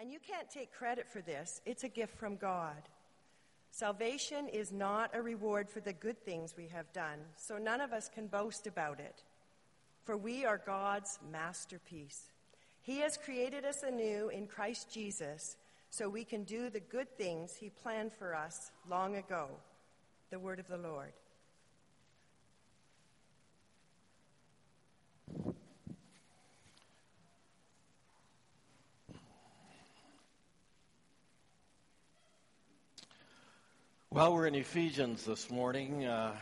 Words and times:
And 0.00 0.12
you 0.12 0.18
can't 0.20 0.48
take 0.48 0.72
credit 0.72 1.06
for 1.08 1.20
this, 1.20 1.60
it's 1.66 1.84
a 1.84 1.88
gift 1.88 2.16
from 2.16 2.36
God. 2.36 2.82
Salvation 3.70 4.48
is 4.48 4.72
not 4.72 5.14
a 5.14 5.20
reward 5.20 5.68
for 5.68 5.80
the 5.80 5.92
good 5.92 6.24
things 6.24 6.54
we 6.56 6.68
have 6.68 6.92
done, 6.92 7.18
so 7.36 7.58
none 7.58 7.80
of 7.80 7.92
us 7.92 8.08
can 8.08 8.26
boast 8.26 8.66
about 8.66 9.00
it. 9.00 9.22
For 10.04 10.16
we 10.16 10.44
are 10.44 10.60
God's 10.64 11.18
masterpiece. 11.30 12.30
He 12.80 12.98
has 13.00 13.18
created 13.18 13.64
us 13.64 13.82
anew 13.82 14.30
in 14.30 14.46
Christ 14.46 14.90
Jesus 14.90 15.56
so 15.90 16.08
we 16.08 16.24
can 16.24 16.44
do 16.44 16.70
the 16.70 16.80
good 16.80 17.08
things 17.18 17.56
He 17.56 17.68
planned 17.68 18.12
for 18.12 18.34
us 18.34 18.70
long 18.88 19.16
ago. 19.16 19.48
The 20.30 20.38
word 20.38 20.60
of 20.60 20.68
the 20.68 20.78
Lord. 20.78 21.12
Well, 34.18 34.34
we're 34.34 34.48
in 34.48 34.56
Ephesians 34.56 35.24
this 35.24 35.48
morning 35.48 36.04
uh, 36.04 36.34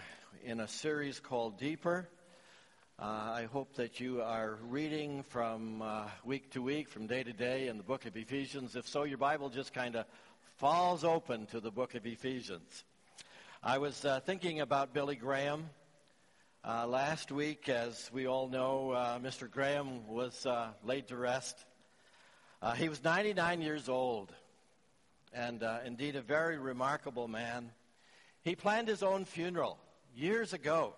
in 0.43 0.61
a 0.61 0.67
series 0.67 1.21
called 1.21 1.59
Deeper. 1.59 2.09
Uh, 2.99 3.03
I 3.03 3.49
hope 3.53 3.75
that 3.75 4.01
you 4.01 4.23
are 4.23 4.57
reading 4.71 5.23
from 5.25 5.83
uh, 5.83 6.05
week 6.25 6.53
to 6.53 6.63
week, 6.63 6.89
from 6.89 7.07
day 7.07 7.23
to 7.23 7.35
day 7.35 7.69
in 7.69 7.77
the 7.77 7.83
book 7.83 8.07
of 8.07 8.17
Ephesians. 8.17 8.77
If 8.77 8.89
so, 8.89 9.03
your 9.03 9.19
Bible 9.19 9.51
just 9.51 9.75
kind 9.75 9.95
of 9.95 10.07
falls 10.57 11.05
open 11.05 11.45
to 11.49 11.61
the 11.61 11.71
book 11.71 11.95
of 11.95 12.07
Ephesians. 12.07 12.83
I 13.63 13.77
was 13.77 14.07
uh, 14.07 14.21
thinking 14.21 14.63
about 14.63 14.95
Billy 14.95 15.17
Graham. 15.17 15.69
Uh, 16.65 16.87
last 16.87 17.31
week, 17.31 17.69
as 17.69 18.11
we 18.11 18.27
all 18.27 18.49
know, 18.49 18.93
uh, 18.93 19.19
Mr. 19.19 19.51
Graham 19.51 20.09
was 20.09 20.47
laid 20.83 21.09
to 21.09 21.17
rest. 21.19 21.63
he 22.77 22.89
was 22.89 23.05
99 23.05 23.61
years 23.61 23.91
old 23.91 24.33
and 25.33 25.63
uh, 25.63 25.79
indeed 25.85 26.17
a 26.17 26.23
very 26.23 26.59
remarkable 26.59 27.29
man. 27.29 27.71
He 28.43 28.55
planned 28.55 28.89
his 28.89 29.03
own 29.03 29.25
funeral 29.25 29.79
years 30.15 30.53
ago 30.53 30.95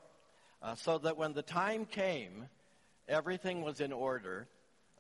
uh, 0.62 0.75
so 0.75 0.98
that 0.98 1.17
when 1.17 1.33
the 1.33 1.43
time 1.43 1.84
came, 1.84 2.49
everything 3.09 3.62
was 3.62 3.81
in 3.81 3.93
order 3.93 4.47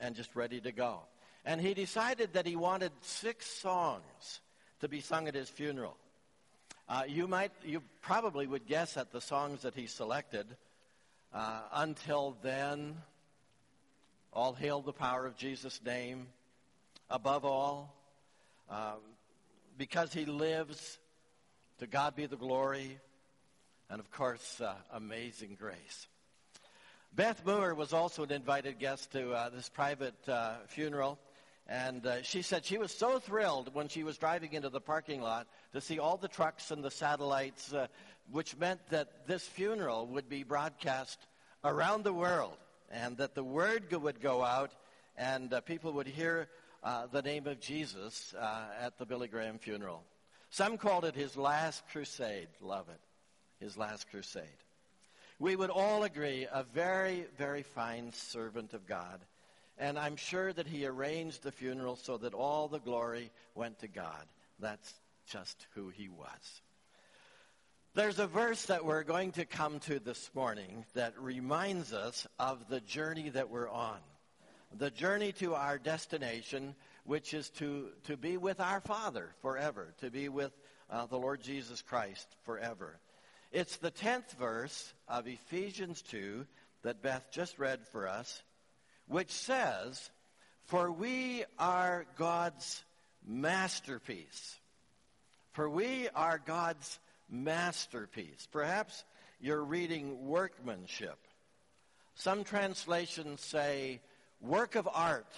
and 0.00 0.14
just 0.14 0.34
ready 0.34 0.60
to 0.60 0.72
go. 0.72 1.00
And 1.44 1.60
he 1.60 1.74
decided 1.74 2.34
that 2.34 2.46
he 2.46 2.56
wanted 2.56 2.92
six 3.00 3.46
songs 3.46 4.40
to 4.80 4.88
be 4.88 5.00
sung 5.00 5.28
at 5.28 5.34
his 5.34 5.48
funeral. 5.48 5.96
Uh, 6.88 7.02
you 7.06 7.26
might, 7.26 7.52
you 7.64 7.82
probably 8.00 8.46
would 8.46 8.66
guess 8.66 8.96
at 8.96 9.12
the 9.12 9.20
songs 9.20 9.62
that 9.62 9.74
he 9.74 9.86
selected. 9.86 10.46
Uh, 11.34 11.60
until 11.72 12.36
then, 12.42 12.96
all 14.32 14.54
hail 14.54 14.80
the 14.80 14.92
power 14.92 15.26
of 15.26 15.36
Jesus' 15.36 15.80
name. 15.84 16.28
Above 17.10 17.44
all, 17.44 17.94
um, 18.70 18.96
because 19.78 20.12
he 20.12 20.26
lives, 20.26 20.98
to 21.78 21.86
God 21.86 22.16
be 22.16 22.26
the 22.26 22.36
glory, 22.36 22.98
and 23.88 24.00
of 24.00 24.10
course, 24.10 24.60
uh, 24.60 24.74
amazing 24.92 25.56
grace. 25.58 26.08
Beth 27.14 27.46
Moore 27.46 27.74
was 27.74 27.92
also 27.92 28.24
an 28.24 28.32
invited 28.32 28.78
guest 28.78 29.12
to 29.12 29.30
uh, 29.30 29.48
this 29.48 29.68
private 29.68 30.28
uh, 30.28 30.54
funeral. 30.66 31.18
And 31.68 32.04
uh, 32.06 32.22
she 32.22 32.42
said 32.42 32.64
she 32.64 32.78
was 32.78 32.92
so 32.92 33.18
thrilled 33.18 33.74
when 33.74 33.88
she 33.88 34.02
was 34.02 34.18
driving 34.18 34.52
into 34.52 34.68
the 34.68 34.80
parking 34.80 35.20
lot 35.20 35.46
to 35.72 35.80
see 35.80 35.98
all 35.98 36.16
the 36.16 36.28
trucks 36.28 36.70
and 36.70 36.82
the 36.82 36.90
satellites, 36.90 37.72
uh, 37.72 37.86
which 38.30 38.56
meant 38.56 38.80
that 38.90 39.26
this 39.26 39.46
funeral 39.46 40.06
would 40.08 40.28
be 40.28 40.42
broadcast 40.42 41.18
around 41.64 42.04
the 42.04 42.12
world 42.12 42.56
and 42.90 43.16
that 43.18 43.34
the 43.34 43.44
word 43.44 43.92
would 43.92 44.20
go 44.20 44.42
out 44.42 44.72
and 45.16 45.52
uh, 45.52 45.60
people 45.60 45.92
would 45.92 46.06
hear 46.06 46.48
uh, 46.82 47.06
the 47.06 47.22
name 47.22 47.46
of 47.46 47.60
Jesus 47.60 48.34
uh, 48.38 48.64
at 48.80 48.98
the 48.98 49.06
Billy 49.06 49.28
Graham 49.28 49.58
funeral. 49.58 50.04
Some 50.50 50.78
called 50.78 51.04
it 51.04 51.14
his 51.14 51.36
last 51.36 51.82
crusade. 51.90 52.48
Love 52.60 52.88
it. 52.88 53.00
His 53.64 53.76
last 53.76 54.08
crusade. 54.10 54.44
We 55.38 55.56
would 55.56 55.70
all 55.70 56.04
agree 56.04 56.46
a 56.50 56.62
very, 56.62 57.26
very 57.36 57.62
fine 57.62 58.12
servant 58.12 58.74
of 58.74 58.86
God. 58.86 59.20
And 59.76 59.98
I'm 59.98 60.16
sure 60.16 60.52
that 60.52 60.66
he 60.66 60.86
arranged 60.86 61.42
the 61.42 61.52
funeral 61.52 61.96
so 61.96 62.16
that 62.18 62.34
all 62.34 62.66
the 62.66 62.80
glory 62.80 63.30
went 63.54 63.78
to 63.80 63.88
God. 63.88 64.24
That's 64.58 64.92
just 65.26 65.66
who 65.74 65.90
he 65.90 66.08
was. 66.08 66.62
There's 67.94 68.18
a 68.18 68.26
verse 68.26 68.66
that 68.66 68.84
we're 68.84 69.02
going 69.02 69.32
to 69.32 69.44
come 69.44 69.80
to 69.80 69.98
this 69.98 70.30
morning 70.34 70.84
that 70.94 71.18
reminds 71.18 71.92
us 71.92 72.26
of 72.38 72.68
the 72.68 72.80
journey 72.80 73.28
that 73.30 73.50
we're 73.50 73.68
on 73.68 73.98
the 74.76 74.90
journey 74.90 75.32
to 75.32 75.54
our 75.54 75.78
destination, 75.78 76.74
which 77.04 77.34
is 77.34 77.50
to, 77.50 77.88
to 78.04 78.16
be 78.16 78.36
with 78.36 78.60
our 78.60 78.80
Father 78.80 79.34
forever, 79.40 79.94
to 80.00 80.10
be 80.10 80.28
with 80.28 80.52
uh, 80.90 81.06
the 81.06 81.18
Lord 81.18 81.40
Jesus 81.40 81.82
Christ 81.82 82.28
forever. 82.44 82.98
It's 83.50 83.76
the 83.76 83.90
10th 83.90 84.32
verse 84.38 84.92
of 85.08 85.26
Ephesians 85.26 86.02
2 86.02 86.46
that 86.82 87.02
Beth 87.02 87.26
just 87.30 87.58
read 87.58 87.86
for 87.86 88.06
us, 88.06 88.42
which 89.06 89.30
says, 89.30 90.10
For 90.64 90.92
we 90.92 91.44
are 91.58 92.06
God's 92.16 92.82
masterpiece. 93.26 94.56
For 95.52 95.68
we 95.68 96.08
are 96.14 96.38
God's 96.38 96.98
masterpiece. 97.30 98.46
Perhaps 98.52 99.04
you're 99.40 99.64
reading 99.64 100.26
workmanship. 100.26 101.18
Some 102.14 102.44
translations 102.44 103.40
say 103.40 104.00
work 104.40 104.74
of 104.74 104.88
art. 104.92 105.32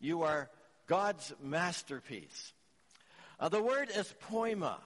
You 0.00 0.22
are 0.22 0.48
God's 0.86 1.32
masterpiece. 1.42 2.52
Uh, 3.38 3.48
the 3.48 3.62
word 3.62 3.90
is 3.94 4.12
poema. 4.20 4.78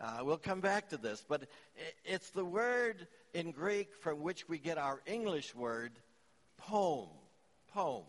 Uh, 0.00 0.18
we'll 0.22 0.38
come 0.38 0.60
back 0.60 0.88
to 0.88 0.96
this, 0.96 1.24
but 1.28 1.42
it's 2.04 2.30
the 2.30 2.44
word 2.44 3.06
in 3.34 3.50
Greek 3.50 3.94
from 4.00 4.22
which 4.22 4.48
we 4.48 4.58
get 4.58 4.78
our 4.78 5.00
English 5.06 5.54
word 5.54 5.92
poem. 6.56 7.08
Poem. 7.72 8.04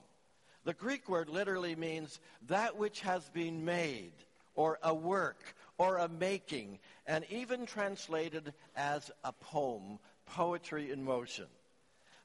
The 0.64 0.74
Greek 0.74 1.10
word 1.10 1.30
literally 1.30 1.76
means 1.76 2.20
that 2.48 2.78
which 2.78 3.02
has 3.02 3.28
been 3.30 3.66
made, 3.66 4.14
or 4.56 4.80
a 4.84 4.94
work, 4.94 5.56
or 5.78 5.98
a 5.98 6.08
making, 6.08 6.80
and 7.08 7.26
even 7.30 7.66
translated 7.66 8.54
as 8.76 9.10
a 9.24 9.32
poem, 9.32 10.00
poetry 10.28 10.92
in 10.92 11.04
motion. 11.04 11.48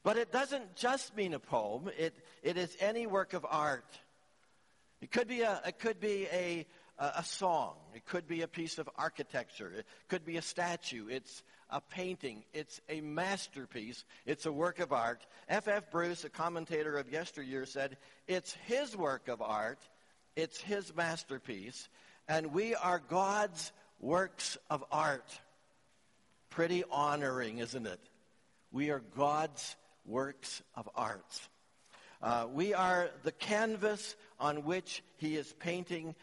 But 0.06 0.18
it 0.18 0.30
doesn't 0.30 0.76
just 0.76 1.16
mean 1.16 1.34
a 1.34 1.40
poem. 1.40 1.90
It, 1.98 2.14
it 2.44 2.56
is 2.56 2.76
any 2.78 3.08
work 3.08 3.32
of 3.32 3.44
art. 3.44 3.90
It 5.00 5.10
could 5.10 5.26
be 5.26 5.40
a, 5.40 5.60
it 5.66 5.80
could 5.80 5.98
be 5.98 6.28
a, 6.32 6.64
a 6.96 7.24
song. 7.24 7.74
It 7.92 8.06
could 8.06 8.28
be 8.28 8.42
a 8.42 8.46
piece 8.46 8.78
of 8.78 8.88
architecture. 8.96 9.68
It 9.76 9.84
could 10.06 10.24
be 10.24 10.36
a 10.36 10.42
statue. 10.42 11.08
It's 11.08 11.42
a 11.70 11.80
painting. 11.80 12.44
It's 12.54 12.80
a 12.88 13.00
masterpiece. 13.00 14.04
It's 14.26 14.46
a 14.46 14.52
work 14.52 14.78
of 14.78 14.92
art. 14.92 15.26
F. 15.48 15.66
F. 15.66 15.90
Bruce, 15.90 16.22
a 16.22 16.30
commentator 16.30 16.98
of 16.98 17.10
yesteryear, 17.10 17.66
said, 17.66 17.96
it's 18.28 18.52
his 18.64 18.96
work 18.96 19.26
of 19.26 19.42
art. 19.42 19.80
It's 20.36 20.60
his 20.60 20.94
masterpiece. 20.94 21.88
And 22.28 22.52
we 22.52 22.76
are 22.76 23.02
God's 23.08 23.72
works 23.98 24.56
of 24.70 24.84
art. 24.92 25.36
Pretty 26.48 26.84
honoring, 26.92 27.58
isn't 27.58 27.88
it? 27.88 28.00
We 28.70 28.90
are 28.90 29.02
God's 29.16 29.74
works 30.06 30.62
of 30.74 30.88
art. 30.94 31.40
Uh, 32.22 32.46
we 32.52 32.74
are 32.74 33.10
the 33.24 33.32
canvas 33.32 34.16
on 34.40 34.64
which 34.64 35.02
he 35.16 35.36
is 35.36 35.52
painting 35.54 36.14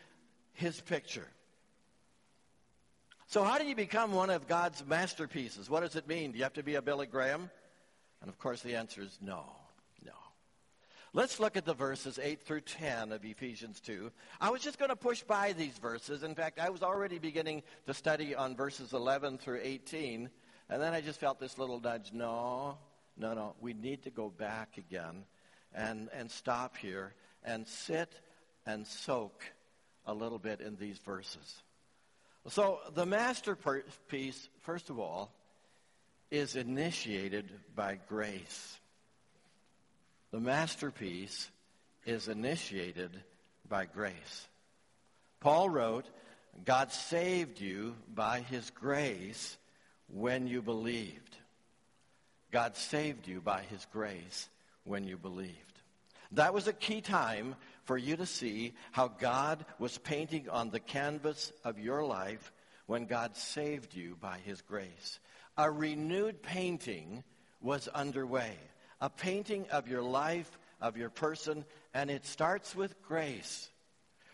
his 0.54 0.82
picture. 0.82 1.28
So, 3.28 3.44
how 3.44 3.58
do 3.58 3.66
you 3.66 3.76
become 3.76 4.12
one 4.12 4.30
of 4.30 4.48
God's 4.48 4.86
masterpieces? 4.86 5.70
What 5.70 5.82
does 5.82 5.96
it 5.96 6.08
mean? 6.08 6.32
Do 6.32 6.38
you 6.38 6.44
have 6.44 6.54
to 6.54 6.64
be 6.64 6.76
a 6.76 6.82
Billy 6.82 7.08
Graham? 7.08 7.50
And 8.22 8.30
of 8.30 8.38
course, 8.38 8.62
the 8.62 8.76
answer 8.76 9.02
is 9.02 9.18
no. 9.22 9.46
No. 10.06 10.12
Let's 11.14 11.40
look 11.40 11.58
at 11.58 11.66
the 11.66 11.74
verses 11.74 12.20
8 12.22 12.42
through 12.42 12.62
10 12.62 13.12
of 13.12 13.26
Ephesians 13.26 13.80
2. 13.82 14.12
I 14.40 14.50
was 14.50 14.62
just 14.62 14.80
going 14.80 14.90
to 14.90 14.96
push 14.96 15.24
by 15.24 15.54
these 15.54 15.78
verses. 15.78 16.24
In 16.24 16.36
fact, 16.36 16.60
I 16.60 16.70
was 16.70 16.84
already 16.84 17.18
beginning 17.20 17.64
to 17.88 17.94
study 17.94 18.36
on 18.36 18.56
verses 18.56 18.94
11 18.94 19.40
through 19.40 19.62
18. 19.64 20.30
And 20.70 20.82
then 20.82 20.94
I 20.94 21.02
just 21.02 21.20
felt 21.20 21.40
this 21.40 21.58
little 21.58 21.80
nudge 21.80 22.12
no, 22.14 22.78
no, 23.18 23.34
no. 23.34 23.56
We 23.62 23.74
need 23.74 24.04
to 24.04 24.10
go 24.10 24.30
back 24.30 24.78
again 24.78 25.26
and, 25.74 26.10
and 26.14 26.30
stop 26.30 26.78
here 26.78 27.14
and 27.44 27.68
sit 27.68 28.12
and 28.66 28.86
soak 28.88 29.44
a 30.06 30.14
little 30.14 30.40
bit 30.40 30.62
in 30.62 30.76
these 30.78 30.98
verses. 31.00 31.62
So, 32.48 32.80
the 32.94 33.06
masterpiece, 33.06 34.50
first 34.62 34.90
of 34.90 35.00
all, 35.00 35.32
is 36.30 36.56
initiated 36.56 37.50
by 37.76 38.00
grace. 38.10 38.80
The 40.32 40.42
masterpiece 40.42 41.50
is 42.06 42.28
initiated 42.28 43.12
by 43.70 43.86
grace. 43.86 44.48
Paul 45.40 45.70
wrote, 45.70 46.06
God 46.66 46.92
saved 46.92 47.62
you 47.62 47.96
by 48.14 48.42
his 48.42 48.70
grace 48.72 49.58
when 50.08 50.48
you 50.48 50.62
believed. 50.62 51.38
God 52.54 52.78
saved 52.78 53.28
you 53.28 53.42
by 53.42 53.64
his 53.64 53.88
grace 53.92 54.48
when 54.84 55.06
you 55.06 55.18
believed. 55.18 55.80
That 56.34 56.54
was 56.54 56.68
a 56.68 56.74
key 56.74 57.02
time 57.02 57.56
for 57.86 57.98
you 57.98 58.16
to 58.16 58.28
see 58.28 58.74
how 58.92 59.08
God 59.08 59.66
was 59.80 59.98
painting 59.98 60.48
on 60.50 60.70
the 60.70 60.80
canvas 60.80 61.52
of 61.64 61.80
your 61.80 62.06
life 62.06 62.54
when 62.86 63.08
God 63.08 63.36
saved 63.36 63.96
you 63.96 64.18
by 64.22 64.38
his 64.46 64.62
grace. 64.62 65.20
A 65.58 65.70
renewed 65.70 66.44
painting 66.44 67.24
was 67.60 67.88
underway, 67.88 68.56
a 69.02 69.10
painting 69.10 69.66
of 69.72 69.88
your 69.88 70.04
life, 70.04 70.60
of 70.80 70.96
your 70.96 71.10
person, 71.10 71.66
and 71.96 72.12
it 72.12 72.24
starts 72.24 72.76
with 72.76 73.02
grace. 73.02 73.68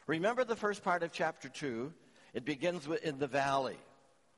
Remember 0.08 0.44
the 0.44 0.58
first 0.58 0.84
part 0.84 1.04
of 1.04 1.14
chapter 1.14 1.48
2? 1.48 1.94
It 2.34 2.44
begins 2.44 2.86
with, 2.86 3.02
in 3.02 3.18
the 3.18 3.28
valley. 3.28 3.78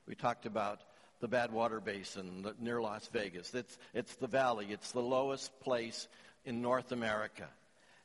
We 0.08 0.14
talked 0.14 0.46
about 0.46 0.82
the 1.22 1.28
Badwater 1.28 1.84
Basin 1.84 2.46
near 2.60 2.82
Las 2.82 3.08
Vegas. 3.14 3.54
It's, 3.54 3.78
it's 3.94 4.16
the 4.16 4.28
valley, 4.28 4.68
it's 4.70 4.92
the 4.92 5.02
lowest 5.02 5.58
place 5.62 6.08
in 6.44 6.62
North 6.62 6.92
America. 6.92 7.48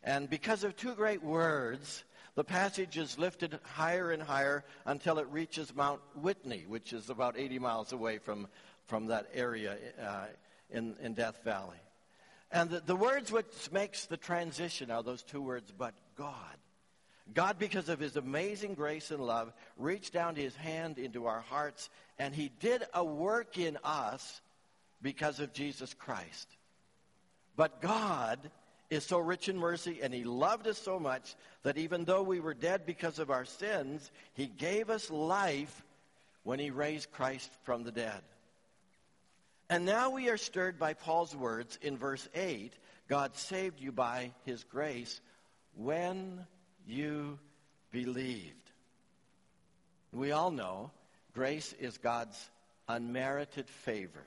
And 0.04 0.30
because 0.30 0.62
of 0.62 0.76
two 0.76 0.94
great 0.94 1.22
words, 1.22 2.04
the 2.36 2.44
passage 2.44 2.98
is 2.98 3.18
lifted 3.18 3.58
higher 3.64 4.12
and 4.12 4.22
higher 4.22 4.64
until 4.84 5.18
it 5.18 5.26
reaches 5.30 5.74
Mount 5.74 6.00
Whitney, 6.14 6.66
which 6.68 6.92
is 6.92 7.10
about 7.10 7.38
80 7.38 7.58
miles 7.58 7.92
away 7.92 8.18
from, 8.18 8.46
from 8.86 9.06
that 9.06 9.28
area 9.34 9.76
uh, 10.00 10.26
in, 10.70 10.94
in 11.02 11.14
Death 11.14 11.40
Valley. 11.44 11.78
And 12.52 12.70
the, 12.70 12.80
the 12.80 12.94
words 12.94 13.32
which 13.32 13.72
makes 13.72 14.06
the 14.06 14.16
transition 14.16 14.90
are 14.90 15.02
those 15.02 15.22
two 15.22 15.40
words, 15.40 15.72
but 15.76 15.94
God. 16.16 16.56
God, 17.34 17.58
because 17.58 17.88
of 17.88 17.98
his 17.98 18.16
amazing 18.16 18.74
grace 18.74 19.10
and 19.10 19.20
love, 19.20 19.52
reached 19.76 20.12
down 20.12 20.36
his 20.36 20.54
hand 20.54 20.98
into 20.98 21.26
our 21.26 21.40
hearts, 21.40 21.90
and 22.18 22.34
he 22.34 22.50
did 22.60 22.84
a 22.94 23.04
work 23.04 23.58
in 23.58 23.78
us 23.82 24.40
because 25.02 25.40
of 25.40 25.52
Jesus 25.52 25.92
Christ. 25.94 26.48
But 27.56 27.80
God 27.80 28.38
is 28.90 29.04
so 29.04 29.18
rich 29.18 29.48
in 29.48 29.58
mercy 29.58 30.00
and 30.02 30.14
he 30.14 30.24
loved 30.24 30.66
us 30.66 30.78
so 30.78 30.98
much 30.98 31.34
that 31.62 31.76
even 31.76 32.04
though 32.04 32.22
we 32.22 32.40
were 32.40 32.54
dead 32.54 32.86
because 32.86 33.18
of 33.18 33.30
our 33.30 33.44
sins, 33.44 34.10
he 34.34 34.46
gave 34.46 34.90
us 34.90 35.10
life 35.10 35.82
when 36.44 36.58
he 36.58 36.70
raised 36.70 37.10
Christ 37.10 37.50
from 37.64 37.82
the 37.82 37.90
dead. 37.90 38.22
And 39.68 39.84
now 39.84 40.10
we 40.10 40.28
are 40.28 40.36
stirred 40.36 40.78
by 40.78 40.94
Paul's 40.94 41.34
words 41.34 41.78
in 41.82 41.98
verse 41.98 42.28
8 42.34 42.72
God 43.08 43.36
saved 43.36 43.80
you 43.80 43.92
by 43.92 44.32
his 44.44 44.64
grace 44.64 45.20
when 45.76 46.44
you 46.86 47.38
believed. 47.90 48.52
We 50.12 50.32
all 50.32 50.50
know 50.50 50.90
grace 51.34 51.74
is 51.78 51.98
God's 51.98 52.50
unmerited 52.88 53.68
favor. 53.68 54.24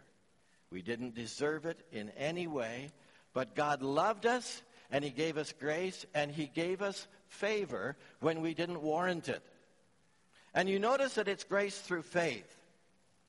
We 0.71 0.81
didn't 0.81 1.15
deserve 1.15 1.65
it 1.65 1.79
in 1.91 2.09
any 2.17 2.45
way, 2.45 2.91
but 3.33 3.55
God 3.55 3.81
loved 3.81 4.25
us, 4.25 4.61
and 4.91 5.03
He 5.03 5.09
gave 5.09 5.37
us 5.37 5.53
grace, 5.59 6.05
and 6.13 6.31
He 6.31 6.45
gave 6.45 6.81
us 6.81 7.07
favor 7.27 7.95
when 8.19 8.41
we 8.41 8.53
didn't 8.53 8.81
warrant 8.81 9.29
it. 9.29 9.41
And 10.53 10.69
you 10.69 10.79
notice 10.79 11.15
that 11.15 11.27
it's 11.27 11.43
grace 11.43 11.79
through 11.79 12.03
faith. 12.03 12.55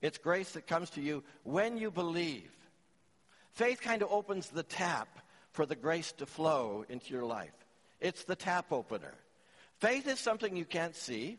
It's 0.03 0.19
grace 0.19 0.53
that 0.53 0.67
comes 0.67 0.91
to 0.91 1.01
you 1.01 1.23
when 1.45 1.77
you 1.77 1.91
believe. 1.91 2.51
Faith 3.53 3.81
kind 3.81 4.03
of 4.03 4.11
opens 4.11 4.49
the 4.49 4.63
tap 4.63 5.09
for 5.53 5.67
the 5.67 5.77
grace 5.77 6.13
to 6.13 6.27
flow 6.27 6.85
into 6.89 7.13
your 7.13 7.25
life. 7.25 7.60
It's 8.01 8.25
the 8.25 8.37
tap 8.37 8.73
opener. 8.73 9.15
Faith 9.79 10.07
is 10.07 10.19
something 10.19 10.57
you 10.57 10.65
can't 10.65 10.97
see. 10.97 11.39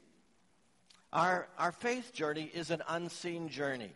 Our, 1.13 1.48
our 1.58 1.72
faith 1.72 2.13
journey 2.13 2.50
is 2.54 2.72
an 2.72 2.81
unseen 2.88 3.50
journey. 3.50 3.92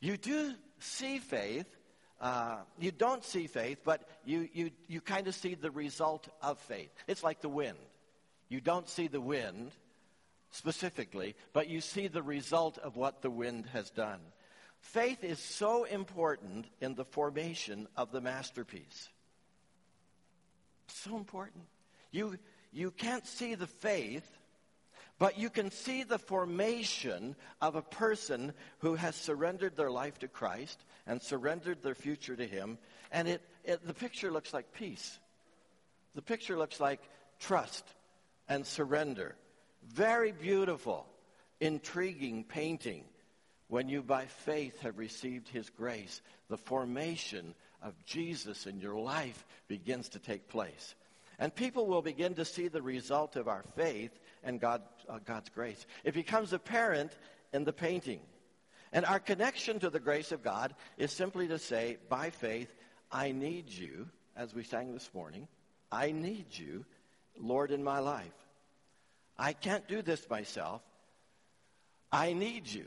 You 0.00 0.16
do 0.16 0.54
see 0.78 1.18
faith 1.18 1.66
uh, 2.24 2.56
you 2.78 2.90
don't 2.90 3.22
see 3.22 3.46
faith, 3.46 3.80
but 3.84 4.08
you, 4.24 4.48
you, 4.54 4.70
you 4.88 5.00
kind 5.02 5.26
of 5.26 5.34
see 5.34 5.54
the 5.54 5.70
result 5.70 6.28
of 6.40 6.58
faith. 6.58 6.90
It's 7.06 7.22
like 7.22 7.42
the 7.42 7.50
wind. 7.50 7.76
You 8.48 8.62
don't 8.62 8.88
see 8.88 9.08
the 9.08 9.20
wind 9.20 9.72
specifically, 10.50 11.34
but 11.52 11.68
you 11.68 11.82
see 11.82 12.08
the 12.08 12.22
result 12.22 12.78
of 12.78 12.96
what 12.96 13.20
the 13.20 13.30
wind 13.30 13.66
has 13.74 13.90
done. 13.90 14.20
Faith 14.80 15.24
is 15.24 15.38
so 15.38 15.84
important 15.84 16.66
in 16.80 16.94
the 16.94 17.04
formation 17.04 17.88
of 17.96 18.10
the 18.10 18.22
masterpiece. 18.22 19.10
So 20.88 21.16
important. 21.16 21.64
You, 22.10 22.38
you 22.72 22.90
can't 22.90 23.26
see 23.26 23.54
the 23.54 23.66
faith 23.66 24.30
but 25.18 25.38
you 25.38 25.48
can 25.48 25.70
see 25.70 26.02
the 26.02 26.18
formation 26.18 27.36
of 27.60 27.76
a 27.76 27.82
person 27.82 28.52
who 28.78 28.94
has 28.96 29.14
surrendered 29.14 29.76
their 29.76 29.90
life 29.90 30.18
to 30.20 30.28
Christ 30.28 30.84
and 31.06 31.22
surrendered 31.22 31.82
their 31.82 31.94
future 31.94 32.34
to 32.34 32.46
Him. 32.46 32.78
And 33.12 33.28
it, 33.28 33.42
it, 33.64 33.86
the 33.86 33.94
picture 33.94 34.32
looks 34.32 34.52
like 34.52 34.72
peace. 34.72 35.18
The 36.14 36.22
picture 36.22 36.58
looks 36.58 36.80
like 36.80 37.00
trust 37.38 37.84
and 38.48 38.66
surrender. 38.66 39.36
Very 39.86 40.32
beautiful, 40.32 41.06
intriguing 41.60 42.44
painting 42.44 43.04
when 43.68 43.88
you 43.88 44.02
by 44.02 44.26
faith 44.26 44.80
have 44.80 44.98
received 44.98 45.48
His 45.48 45.70
grace. 45.70 46.22
The 46.48 46.58
formation 46.58 47.54
of 47.84 47.94
Jesus 48.04 48.66
in 48.66 48.80
your 48.80 48.96
life 48.96 49.44
begins 49.68 50.08
to 50.08 50.18
take 50.18 50.48
place. 50.48 50.96
And 51.38 51.54
people 51.54 51.86
will 51.86 52.02
begin 52.02 52.34
to 52.34 52.44
see 52.44 52.68
the 52.68 52.82
result 52.82 53.36
of 53.36 53.46
our 53.46 53.62
faith 53.76 54.18
and 54.42 54.60
God, 54.60 54.82
uh, 55.08 55.18
God's 55.24 55.50
grace. 55.50 55.84
It 56.02 56.14
becomes 56.14 56.52
apparent 56.52 57.12
in 57.52 57.64
the 57.64 57.72
painting. 57.72 58.20
And 58.92 59.04
our 59.04 59.20
connection 59.20 59.78
to 59.80 59.90
the 59.90 60.00
grace 60.00 60.32
of 60.32 60.42
God 60.42 60.74
is 60.96 61.12
simply 61.12 61.48
to 61.48 61.58
say, 61.58 61.98
by 62.08 62.30
faith, 62.30 62.72
I 63.12 63.32
need 63.32 63.68
you, 63.68 64.08
as 64.36 64.54
we 64.54 64.64
sang 64.64 64.92
this 64.92 65.10
morning, 65.12 65.46
I 65.92 66.12
need 66.12 66.46
you, 66.50 66.84
Lord, 67.38 67.70
in 67.70 67.84
my 67.84 67.98
life. 67.98 68.32
I 69.36 69.52
can't 69.52 69.86
do 69.88 70.00
this 70.02 70.28
myself. 70.30 70.80
I 72.10 72.32
need 72.32 72.66
you. 72.68 72.86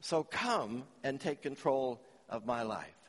So 0.00 0.22
come 0.22 0.84
and 1.02 1.20
take 1.20 1.42
control 1.42 2.00
of 2.28 2.46
my 2.46 2.62
life. 2.62 3.01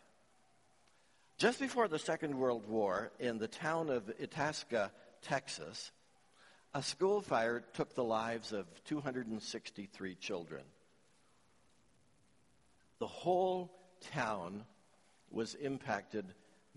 Just 1.43 1.59
before 1.59 1.89
the 1.89 1.99
Second 1.99 2.39
World 2.39 2.65
War, 2.69 3.11
in 3.19 3.37
the 3.37 3.49
town 3.49 3.89
of 3.89 4.09
Itasca, 4.17 4.93
Texas, 5.21 5.91
a 6.73 6.81
school 6.81 7.19
fire 7.19 7.61
took 7.73 7.93
the 7.95 8.03
lives 8.05 8.53
of 8.53 8.65
263 8.85 10.15
children. 10.15 10.61
The 12.99 13.07
whole 13.07 13.77
town 14.13 14.63
was 15.31 15.55
impacted 15.55 16.23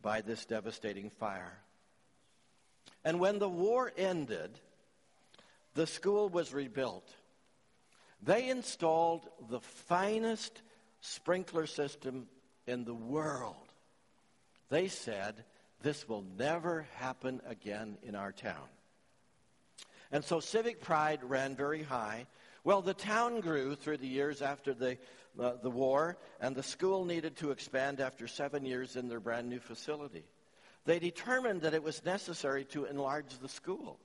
by 0.02 0.20
this 0.20 0.44
devastating 0.44 1.10
fire. 1.10 1.58
And 3.04 3.20
when 3.20 3.38
the 3.38 3.48
war 3.48 3.92
ended, 3.96 4.58
the 5.74 5.86
school 5.86 6.28
was 6.28 6.52
rebuilt. 6.52 7.08
They 8.20 8.48
installed 8.48 9.28
the 9.48 9.60
finest 9.60 10.60
sprinkler 11.02 11.68
system 11.68 12.26
in 12.66 12.84
the 12.84 12.94
world. 12.94 13.65
They 14.68 14.88
said, 14.88 15.44
This 15.82 16.08
will 16.08 16.24
never 16.38 16.86
happen 16.94 17.40
again 17.46 17.98
in 18.02 18.14
our 18.14 18.32
town. 18.32 18.68
And 20.12 20.24
so 20.24 20.40
civic 20.40 20.80
pride 20.80 21.20
ran 21.24 21.56
very 21.56 21.82
high. 21.82 22.26
Well, 22.64 22.82
the 22.82 22.94
town 22.94 23.40
grew 23.40 23.74
through 23.74 23.98
the 23.98 24.08
years 24.08 24.42
after 24.42 24.74
the, 24.74 24.98
uh, 25.38 25.52
the 25.62 25.70
war, 25.70 26.16
and 26.40 26.54
the 26.54 26.62
school 26.62 27.04
needed 27.04 27.36
to 27.36 27.50
expand 27.50 28.00
after 28.00 28.26
seven 28.26 28.64
years 28.64 28.96
in 28.96 29.08
their 29.08 29.20
brand 29.20 29.48
new 29.48 29.60
facility. 29.60 30.24
They 30.84 30.98
determined 30.98 31.62
that 31.62 31.74
it 31.74 31.82
was 31.82 32.04
necessary 32.04 32.64
to 32.66 32.84
enlarge 32.84 33.38
the 33.38 33.48
school. 33.48 33.98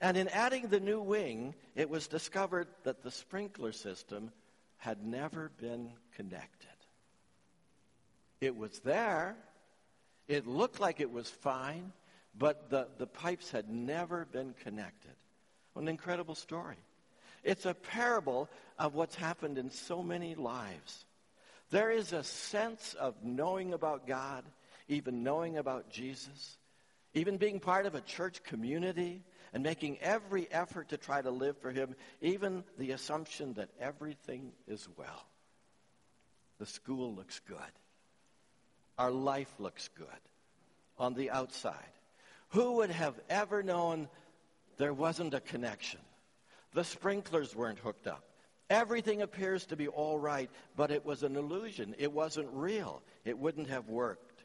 And 0.00 0.16
in 0.16 0.28
adding 0.28 0.66
the 0.66 0.80
new 0.80 1.00
wing, 1.00 1.54
it 1.76 1.88
was 1.88 2.08
discovered 2.08 2.66
that 2.82 3.02
the 3.02 3.10
sprinkler 3.10 3.70
system 3.70 4.32
had 4.76 5.04
never 5.04 5.52
been 5.60 5.92
connected. 6.16 6.68
It 8.40 8.56
was 8.56 8.80
there. 8.80 9.36
It 10.28 10.46
looked 10.46 10.80
like 10.80 11.00
it 11.00 11.10
was 11.10 11.28
fine, 11.28 11.92
but 12.38 12.70
the, 12.70 12.88
the 12.98 13.06
pipes 13.06 13.50
had 13.50 13.68
never 13.68 14.24
been 14.24 14.54
connected. 14.62 15.12
An 15.76 15.88
incredible 15.88 16.34
story. 16.34 16.76
It's 17.42 17.66
a 17.66 17.74
parable 17.74 18.48
of 18.78 18.94
what's 18.94 19.16
happened 19.16 19.58
in 19.58 19.70
so 19.70 20.02
many 20.02 20.34
lives. 20.34 21.04
There 21.70 21.90
is 21.90 22.12
a 22.12 22.22
sense 22.22 22.94
of 22.94 23.14
knowing 23.24 23.72
about 23.72 24.06
God, 24.06 24.44
even 24.88 25.22
knowing 25.22 25.56
about 25.56 25.90
Jesus, 25.90 26.58
even 27.14 27.38
being 27.38 27.60
part 27.60 27.86
of 27.86 27.94
a 27.94 28.00
church 28.00 28.42
community 28.42 29.22
and 29.52 29.62
making 29.62 29.98
every 30.00 30.50
effort 30.50 30.90
to 30.90 30.96
try 30.96 31.20
to 31.20 31.30
live 31.30 31.58
for 31.58 31.70
Him, 31.70 31.94
even 32.20 32.64
the 32.78 32.92
assumption 32.92 33.54
that 33.54 33.70
everything 33.80 34.52
is 34.66 34.88
well. 34.96 35.26
The 36.58 36.66
school 36.66 37.14
looks 37.14 37.40
good. 37.40 37.58
Our 39.02 39.10
life 39.10 39.52
looks 39.58 39.88
good 39.98 40.06
on 40.96 41.14
the 41.14 41.32
outside. 41.32 41.74
Who 42.50 42.74
would 42.74 42.90
have 42.90 43.18
ever 43.28 43.60
known 43.60 44.08
there 44.76 44.92
wasn't 44.92 45.34
a 45.34 45.40
connection? 45.40 45.98
The 46.72 46.84
sprinklers 46.84 47.56
weren't 47.56 47.80
hooked 47.80 48.06
up. 48.06 48.22
Everything 48.70 49.20
appears 49.20 49.66
to 49.66 49.76
be 49.76 49.88
all 49.88 50.20
right, 50.20 50.48
but 50.76 50.92
it 50.92 51.04
was 51.04 51.24
an 51.24 51.34
illusion. 51.34 51.96
It 51.98 52.12
wasn't 52.12 52.50
real. 52.52 53.02
It 53.24 53.36
wouldn't 53.36 53.70
have 53.70 53.88
worked. 53.88 54.44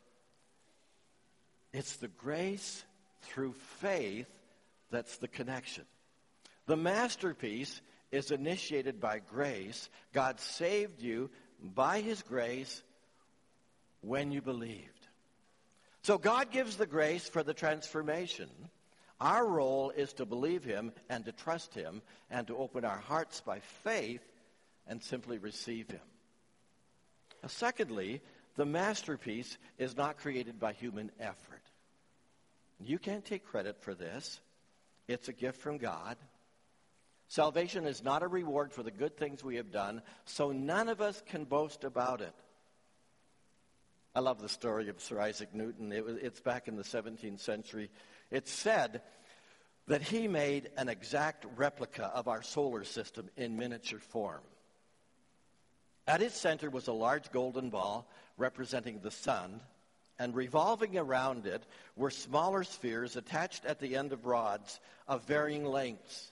It's 1.72 1.98
the 1.98 2.08
grace 2.08 2.84
through 3.22 3.54
faith 3.80 4.26
That's 4.90 5.18
the 5.18 5.28
connection. 5.28 5.86
The 6.66 6.78
masterpiece 6.78 7.80
is 8.12 8.32
initiated 8.32 9.00
by 9.00 9.20
grace. 9.20 9.88
God 10.14 10.40
saved 10.40 11.04
you 11.04 11.30
by 11.62 12.02
his 12.02 12.24
grace 12.24 12.82
when 14.08 14.32
you 14.32 14.42
believed. 14.42 15.08
So 16.04 16.18
God 16.18 16.52
gives 16.52 16.78
the 16.78 16.86
grace 16.86 17.28
for 17.28 17.44
the 17.44 17.54
transformation. 17.54 18.50
Our 19.20 19.46
role 19.46 19.90
is 19.90 20.14
to 20.14 20.26
believe 20.26 20.64
him 20.64 20.94
and 21.10 21.26
to 21.26 21.32
trust 21.32 21.74
him 21.74 22.02
and 22.30 22.48
to 22.48 22.58
open 22.58 22.86
our 22.86 22.98
hearts 22.98 23.42
by 23.42 23.60
faith 23.84 24.22
and 24.88 25.04
simply 25.04 25.38
receive 25.38 25.90
him. 25.90 26.00
Now, 27.44 27.50
secondly, 27.50 28.22
the 28.56 28.66
masterpiece 28.66 29.58
is 29.78 29.98
not 29.98 30.18
created 30.18 30.60
by 30.60 30.74
human 30.74 31.12
effort. 31.20 31.62
You 32.80 33.00
can't 33.00 33.26
take 33.26 33.46
credit 33.46 33.82
for 33.82 33.94
this. 33.94 34.40
It's 35.08 35.30
a 35.30 35.34
gift 35.34 35.62
from 35.62 35.78
God. 35.78 36.16
Salvation 37.28 37.86
is 37.86 38.04
not 38.04 38.24
a 38.24 38.28
reward 38.28 38.72
for 38.72 38.84
the 38.84 38.92
good 38.92 39.18
things 39.18 39.44
we 39.44 39.58
have 39.58 39.72
done, 39.72 40.02
so 40.26 40.52
none 40.52 40.88
of 40.88 41.02
us 41.02 41.22
can 41.26 41.44
boast 41.44 41.84
about 41.84 42.22
it. 42.22 42.34
I 44.18 44.20
love 44.20 44.42
the 44.42 44.50
story 44.50 44.90
of 44.90 45.00
Sir 45.00 45.20
Isaac 45.20 45.54
Newton. 45.54 45.92
It 45.92 46.04
was, 46.04 46.16
it's 46.16 46.40
back 46.40 46.68
in 46.68 46.76
the 46.76 46.82
17th 46.82 47.40
century. 47.40 47.92
It's 48.32 48.52
said 48.52 49.04
that 49.86 50.02
he 50.02 50.28
made 50.28 50.72
an 50.76 50.90
exact 50.90 51.46
replica 51.56 52.06
of 52.06 52.28
our 52.28 52.42
solar 52.42 52.84
system 52.84 53.30
in 53.38 53.58
miniature 53.58 54.00
form. 54.00 54.42
At 56.08 56.24
its 56.24 56.36
center 56.36 56.72
was 56.72 56.88
a 56.88 56.94
large 56.94 57.32
golden 57.32 57.70
ball 57.70 58.10
representing 58.38 59.02
the 59.02 59.12
sun, 59.12 59.62
and 60.18 60.34
revolving 60.34 60.98
around 60.98 61.46
it 61.46 61.68
were 61.96 62.10
smaller 62.10 62.64
spheres 62.64 63.18
attached 63.18 63.66
at 63.66 63.80
the 63.80 63.96
end 63.96 64.14
of 64.14 64.26
rods 64.26 64.80
of 65.08 65.28
varying 65.28 65.64
lengths. 65.64 66.32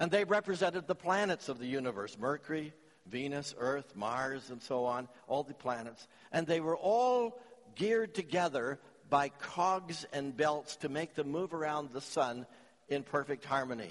And 0.00 0.10
they 0.10 0.24
represented 0.24 0.88
the 0.88 0.96
planets 0.96 1.48
of 1.48 1.60
the 1.60 1.68
universe 1.68 2.18
Mercury, 2.18 2.72
Venus, 3.06 3.54
Earth, 3.58 3.94
Mars, 3.94 4.50
and 4.50 4.62
so 4.62 4.84
on, 4.84 5.08
all 5.28 5.42
the 5.42 5.54
planets. 5.54 6.06
And 6.30 6.46
they 6.46 6.60
were 6.60 6.76
all 6.76 7.40
geared 7.74 8.14
together 8.14 8.78
by 9.10 9.28
cogs 9.28 10.06
and 10.12 10.36
belts 10.36 10.76
to 10.76 10.88
make 10.88 11.14
them 11.14 11.30
move 11.30 11.52
around 11.52 11.90
the 11.92 12.00
sun 12.00 12.46
in 12.88 13.02
perfect 13.02 13.44
harmony. 13.44 13.90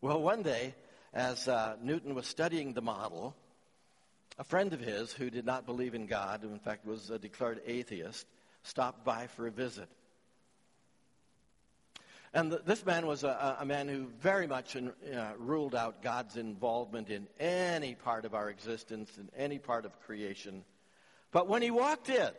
Well, 0.00 0.20
one 0.20 0.42
day, 0.42 0.74
as 1.14 1.48
uh, 1.48 1.76
Newton 1.82 2.14
was 2.14 2.26
studying 2.26 2.72
the 2.72 2.82
model, 2.82 3.34
a 4.38 4.44
friend 4.44 4.72
of 4.72 4.80
his 4.80 5.12
who 5.12 5.30
did 5.30 5.46
not 5.46 5.64
believe 5.64 5.94
in 5.94 6.06
God, 6.06 6.40
who 6.42 6.48
in 6.48 6.58
fact 6.58 6.84
was 6.84 7.10
a 7.10 7.18
declared 7.18 7.60
atheist, 7.66 8.26
stopped 8.64 9.04
by 9.04 9.28
for 9.28 9.46
a 9.46 9.50
visit. 9.50 9.88
And 12.34 12.50
the, 12.50 12.60
this 12.66 12.84
man 12.84 13.06
was 13.06 13.22
a, 13.22 13.58
a, 13.60 13.64
man 13.64 13.86
who 13.86 14.08
very 14.20 14.48
much 14.48 14.74
in, 14.74 14.88
uh, 14.88 15.34
ruled 15.38 15.72
out 15.72 16.02
God's 16.02 16.36
involvement 16.36 17.08
in 17.08 17.28
any 17.38 17.94
part 17.94 18.24
of 18.24 18.34
our 18.34 18.50
existence, 18.50 19.16
in 19.16 19.30
any 19.36 19.60
part 19.60 19.84
of 19.84 20.00
creation. 20.00 20.64
But 21.30 21.48
when 21.48 21.62
he 21.62 21.70
walked 21.70 22.08
in 22.08 22.30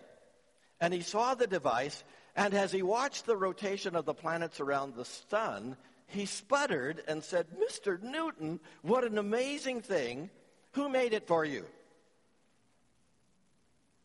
and 0.82 0.94
he 0.94 1.00
saw 1.00 1.34
the 1.34 1.48
device, 1.48 2.04
and 2.36 2.54
as 2.54 2.74
he 2.74 2.82
watched 2.82 3.26
the 3.26 3.38
rotation 3.38 3.96
of 3.96 4.04
the 4.04 4.14
planets 4.14 4.60
around 4.60 4.96
the 4.96 5.06
sun, 5.06 5.78
he 6.08 6.26
sputtered 6.26 7.02
and 7.08 7.24
said, 7.24 7.48
Mr. 7.58 8.02
Newton, 8.02 8.60
what 8.82 9.06
an 9.06 9.18
amazing 9.18 9.82
thing. 9.82 10.30
Who 10.74 10.90
made 10.90 11.14
it 11.14 11.26
for 11.26 11.46
you? 11.46 11.66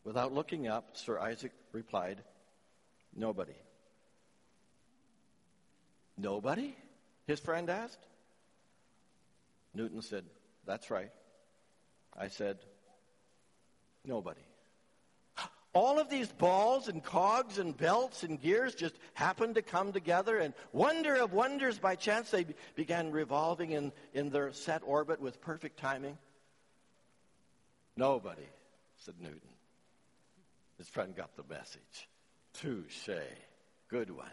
Without 0.05 0.33
looking 0.33 0.67
up, 0.67 0.95
Sir 0.95 1.19
Isaac 1.19 1.51
replied, 1.73 2.23
Nobody. 3.13 3.55
Nobody? 6.17 6.75
His 7.27 7.39
friend 7.39 7.69
asked. 7.69 8.05
Newton 9.73 10.01
said, 10.01 10.25
That's 10.65 10.91
right. 10.91 11.11
I 12.17 12.27
said, 12.27 12.57
Nobody. 14.05 14.41
All 15.73 15.99
of 15.99 16.09
these 16.09 16.27
balls 16.27 16.89
and 16.89 17.01
cogs 17.01 17.57
and 17.57 17.77
belts 17.77 18.23
and 18.23 18.41
gears 18.41 18.75
just 18.75 18.95
happened 19.13 19.55
to 19.55 19.61
come 19.61 19.93
together, 19.93 20.37
and 20.37 20.53
wonder 20.73 21.15
of 21.15 21.31
wonders, 21.31 21.79
by 21.79 21.95
chance, 21.95 22.29
they 22.29 22.45
began 22.75 23.11
revolving 23.11 23.71
in, 23.71 23.93
in 24.13 24.31
their 24.31 24.51
set 24.51 24.81
orbit 24.85 25.21
with 25.21 25.39
perfect 25.39 25.79
timing. 25.79 26.17
Nobody, 27.95 28.47
said 28.97 29.15
Newton. 29.21 29.39
His 30.77 30.89
friend 30.89 31.15
got 31.15 31.37
the 31.37 31.43
message. 31.49 32.09
Touche. 32.53 33.09
Good 33.87 34.09
one. 34.09 34.27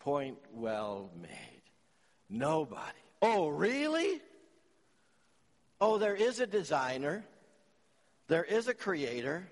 Point 0.00 0.38
well 0.52 1.10
made. 1.20 1.62
Nobody. 2.28 2.98
Oh, 3.22 3.48
really? 3.48 4.20
Oh, 5.80 5.98
there 5.98 6.14
is 6.14 6.40
a 6.40 6.46
designer. 6.46 7.24
There 8.28 8.44
is 8.44 8.68
a 8.68 8.74
creator. 8.74 9.48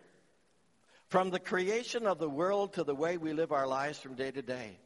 From 1.08 1.30
the 1.30 1.38
creation 1.38 2.06
of 2.06 2.18
the 2.18 2.28
world 2.28 2.74
to 2.74 2.84
the 2.84 2.94
way 2.94 3.16
we 3.16 3.32
live 3.32 3.52
our 3.52 3.66
lives 3.66 3.98
from 3.98 4.14
day 4.14 4.30
to 4.30 4.42
day. 4.42 4.78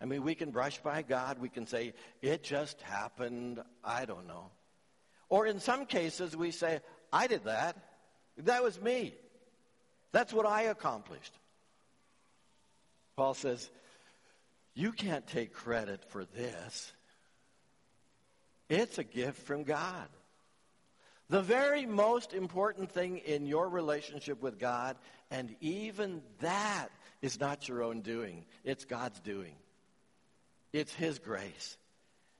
I 0.00 0.06
mean, 0.06 0.22
we 0.22 0.34
can 0.34 0.50
brush 0.50 0.78
by 0.78 1.02
God. 1.02 1.38
We 1.38 1.48
can 1.48 1.66
say, 1.66 1.92
it 2.22 2.42
just 2.42 2.80
happened. 2.82 3.60
I 3.84 4.04
don't 4.06 4.26
know. 4.26 4.50
Or 5.28 5.46
in 5.46 5.60
some 5.60 5.86
cases, 5.86 6.36
we 6.36 6.50
say, 6.50 6.80
I 7.12 7.26
did 7.26 7.44
that. 7.44 7.76
That 8.38 8.62
was 8.62 8.80
me. 8.80 9.14
That's 10.12 10.32
what 10.32 10.46
I 10.46 10.62
accomplished. 10.62 11.32
Paul 13.16 13.34
says, 13.34 13.68
you 14.74 14.92
can't 14.92 15.26
take 15.26 15.52
credit 15.52 16.04
for 16.08 16.24
this. 16.24 16.92
It's 18.68 18.98
a 18.98 19.04
gift 19.04 19.42
from 19.42 19.64
God. 19.64 20.08
The 21.28 21.42
very 21.42 21.86
most 21.86 22.34
important 22.34 22.90
thing 22.90 23.18
in 23.18 23.46
your 23.46 23.68
relationship 23.68 24.42
with 24.42 24.58
God, 24.58 24.96
and 25.30 25.54
even 25.60 26.22
that 26.40 26.88
is 27.22 27.38
not 27.38 27.68
your 27.68 27.82
own 27.82 28.00
doing, 28.00 28.44
it's 28.64 28.84
God's 28.84 29.20
doing. 29.20 29.54
It's 30.72 30.92
His 30.92 31.18
grace. 31.18 31.76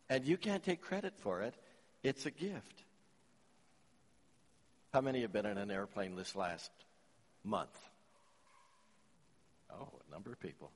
And 0.09 0.25
you 0.25 0.37
can't 0.37 0.65
take 0.65 0.81
credit 0.81 1.15
for 1.19 1.43
it, 1.43 1.55
it's 2.03 2.27
a 2.27 2.31
gift. 2.31 2.85
How 4.93 5.01
many 5.01 5.21
have 5.23 5.33
been 5.33 5.47
in 5.47 5.57
an 5.57 5.71
airplane 5.71 6.17
this 6.17 6.35
last 6.35 6.71
month? 7.45 7.79
Oh, 9.73 9.89
a 10.09 10.13
number 10.13 10.33
of 10.33 10.41
people. 10.41 10.71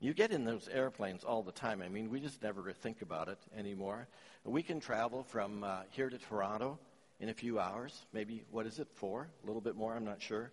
You 0.00 0.12
get 0.12 0.32
in 0.32 0.44
those 0.44 0.68
airplanes 0.68 1.24
all 1.24 1.42
the 1.42 1.52
time. 1.52 1.80
I 1.82 1.88
mean, 1.88 2.10
we 2.10 2.20
just 2.20 2.42
never 2.42 2.72
think 2.72 3.02
about 3.02 3.28
it 3.28 3.38
anymore. 3.56 4.06
We 4.44 4.62
can 4.62 4.80
travel 4.80 5.22
from 5.22 5.64
uh, 5.64 5.82
here 5.90 6.10
to 6.10 6.18
Toronto 6.18 6.78
in 7.20 7.28
a 7.30 7.34
few 7.34 7.58
hours. 7.58 8.04
Maybe, 8.12 8.44
what 8.50 8.66
is 8.66 8.78
it, 8.78 8.88
four? 8.94 9.28
A 9.42 9.46
little 9.46 9.62
bit 9.62 9.76
more, 9.76 9.94
I'm 9.94 10.04
not 10.04 10.20
sure. 10.20 10.52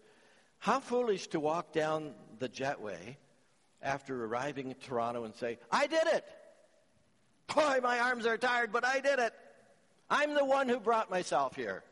How 0.59 0.79
foolish 0.79 1.27
to 1.27 1.39
walk 1.39 1.73
down 1.73 2.13
the 2.39 2.47
jetway 2.47 3.17
after 3.81 4.25
arriving 4.25 4.69
in 4.69 4.75
Toronto 4.75 5.23
and 5.25 5.35
say, 5.35 5.57
I 5.71 5.87
did 5.87 6.07
it! 6.07 6.23
Boy, 7.53 7.79
my 7.81 7.99
arms 7.99 8.25
are 8.25 8.37
tired, 8.37 8.71
but 8.71 8.85
I 8.85 8.99
did 8.99 9.19
it! 9.19 9.33
I'm 10.09 10.35
the 10.35 10.45
one 10.45 10.69
who 10.69 10.79
brought 10.79 11.09
myself 11.09 11.55
here. 11.55 11.83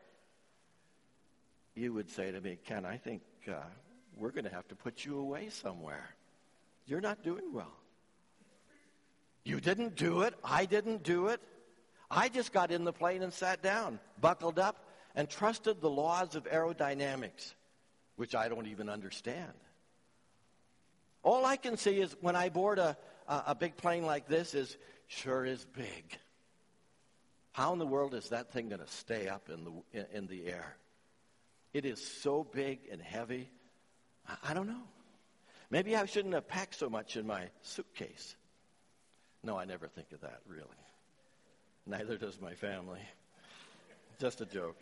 You 1.75 1.93
would 1.93 2.09
say 2.09 2.31
to 2.31 2.39
me, 2.39 2.57
Ken, 2.65 2.85
I 2.85 2.97
think 2.97 3.21
uh, 3.47 3.53
we're 4.17 4.31
going 4.31 4.43
to 4.43 4.51
have 4.51 4.67
to 4.67 4.75
put 4.75 5.05
you 5.05 5.17
away 5.17 5.49
somewhere. 5.49 6.09
You're 6.89 7.01
not 7.01 7.23
doing 7.23 7.53
well. 7.53 7.71
You 9.43 9.59
didn't 9.61 9.95
do 9.95 10.23
it. 10.23 10.33
I 10.43 10.65
didn't 10.65 11.03
do 11.03 11.27
it. 11.27 11.39
I 12.09 12.29
just 12.29 12.51
got 12.51 12.71
in 12.71 12.83
the 12.83 12.91
plane 12.91 13.21
and 13.21 13.31
sat 13.31 13.61
down, 13.61 13.99
buckled 14.19 14.57
up, 14.57 14.89
and 15.15 15.29
trusted 15.29 15.81
the 15.81 15.89
laws 15.89 16.35
of 16.35 16.45
aerodynamics, 16.45 17.53
which 18.15 18.33
I 18.33 18.49
don't 18.49 18.65
even 18.65 18.89
understand. 18.89 19.53
All 21.21 21.45
I 21.45 21.57
can 21.57 21.77
see 21.77 21.99
is 21.99 22.15
when 22.21 22.35
I 22.35 22.49
board 22.49 22.79
a, 22.79 22.97
a, 23.27 23.43
a 23.47 23.55
big 23.55 23.77
plane 23.77 24.05
like 24.07 24.27
this 24.27 24.55
is 24.55 24.75
sure 25.07 25.45
is 25.45 25.65
big. 25.65 26.17
How 27.51 27.71
in 27.71 27.77
the 27.77 27.85
world 27.85 28.15
is 28.15 28.29
that 28.29 28.51
thing 28.51 28.69
going 28.69 28.81
to 28.81 28.87
stay 28.87 29.27
up 29.27 29.49
in 29.49 29.63
the, 29.63 29.99
in, 29.99 30.05
in 30.13 30.27
the 30.27 30.47
air? 30.47 30.75
It 31.71 31.85
is 31.85 32.03
so 32.03 32.43
big 32.43 32.79
and 32.91 32.99
heavy. 32.99 33.51
I, 34.27 34.51
I 34.51 34.53
don't 34.55 34.67
know. 34.67 34.83
Maybe 35.71 35.95
I 35.95 36.05
shouldn't 36.05 36.33
have 36.33 36.47
packed 36.47 36.75
so 36.75 36.89
much 36.89 37.15
in 37.15 37.27
my 37.27 37.49
suitcase. 37.61 38.35
No, 39.43 39.57
I 39.57 39.65
never 39.65 39.87
think 39.87 40.11
of 40.11 40.21
that, 40.21 40.41
really. 40.47 40.65
Neither 41.85 42.17
does 42.17 42.39
my 42.41 42.53
family. 42.53 43.01
Just 44.19 44.41
a 44.41 44.45
joke. 44.45 44.77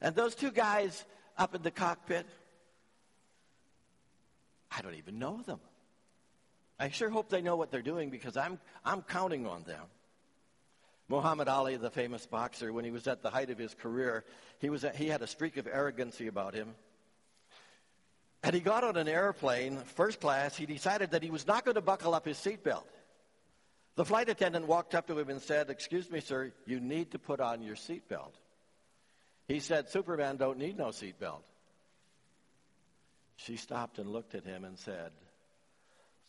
And 0.00 0.14
those 0.14 0.34
two 0.34 0.50
guys 0.50 1.04
up 1.38 1.54
in 1.54 1.62
the 1.62 1.70
cockpit, 1.70 2.26
I 4.70 4.82
don't 4.82 4.94
even 4.94 5.18
know 5.18 5.40
them. 5.46 5.60
I 6.78 6.88
sure 6.88 7.08
hope 7.08 7.28
they 7.28 7.40
know 7.40 7.56
what 7.56 7.70
they're 7.70 7.82
doing 7.82 8.10
because 8.10 8.36
I'm, 8.36 8.58
I'm 8.84 9.02
counting 9.02 9.46
on 9.46 9.62
them. 9.62 9.84
Muhammad 11.08 11.48
Ali, 11.48 11.76
the 11.76 11.90
famous 11.90 12.26
boxer, 12.26 12.72
when 12.72 12.84
he 12.84 12.90
was 12.90 13.06
at 13.06 13.22
the 13.22 13.30
height 13.30 13.50
of 13.50 13.58
his 13.58 13.74
career, 13.74 14.24
he, 14.58 14.70
was, 14.70 14.84
he 14.96 15.06
had 15.06 15.22
a 15.22 15.26
streak 15.26 15.58
of 15.58 15.66
arrogancy 15.66 16.26
about 16.26 16.54
him. 16.54 16.74
And 18.44 18.52
he 18.52 18.60
got 18.60 18.84
on 18.84 18.98
an 18.98 19.08
airplane, 19.08 19.78
first 19.96 20.20
class. 20.20 20.54
He 20.54 20.66
decided 20.66 21.12
that 21.12 21.22
he 21.22 21.30
was 21.30 21.46
not 21.46 21.64
going 21.64 21.76
to 21.76 21.80
buckle 21.80 22.14
up 22.14 22.26
his 22.26 22.36
seatbelt. 22.36 22.84
The 23.96 24.04
flight 24.04 24.28
attendant 24.28 24.66
walked 24.66 24.94
up 24.94 25.06
to 25.06 25.18
him 25.18 25.30
and 25.30 25.40
said, 25.40 25.70
Excuse 25.70 26.10
me, 26.10 26.20
sir, 26.20 26.52
you 26.66 26.78
need 26.78 27.12
to 27.12 27.18
put 27.18 27.40
on 27.40 27.62
your 27.62 27.74
seatbelt. 27.74 28.32
He 29.48 29.60
said, 29.60 29.88
Superman 29.88 30.36
don't 30.36 30.58
need 30.58 30.76
no 30.76 30.88
seatbelt. 30.88 31.40
She 33.36 33.56
stopped 33.56 33.98
and 33.98 34.10
looked 34.10 34.34
at 34.34 34.44
him 34.44 34.64
and 34.64 34.78
said, 34.78 35.12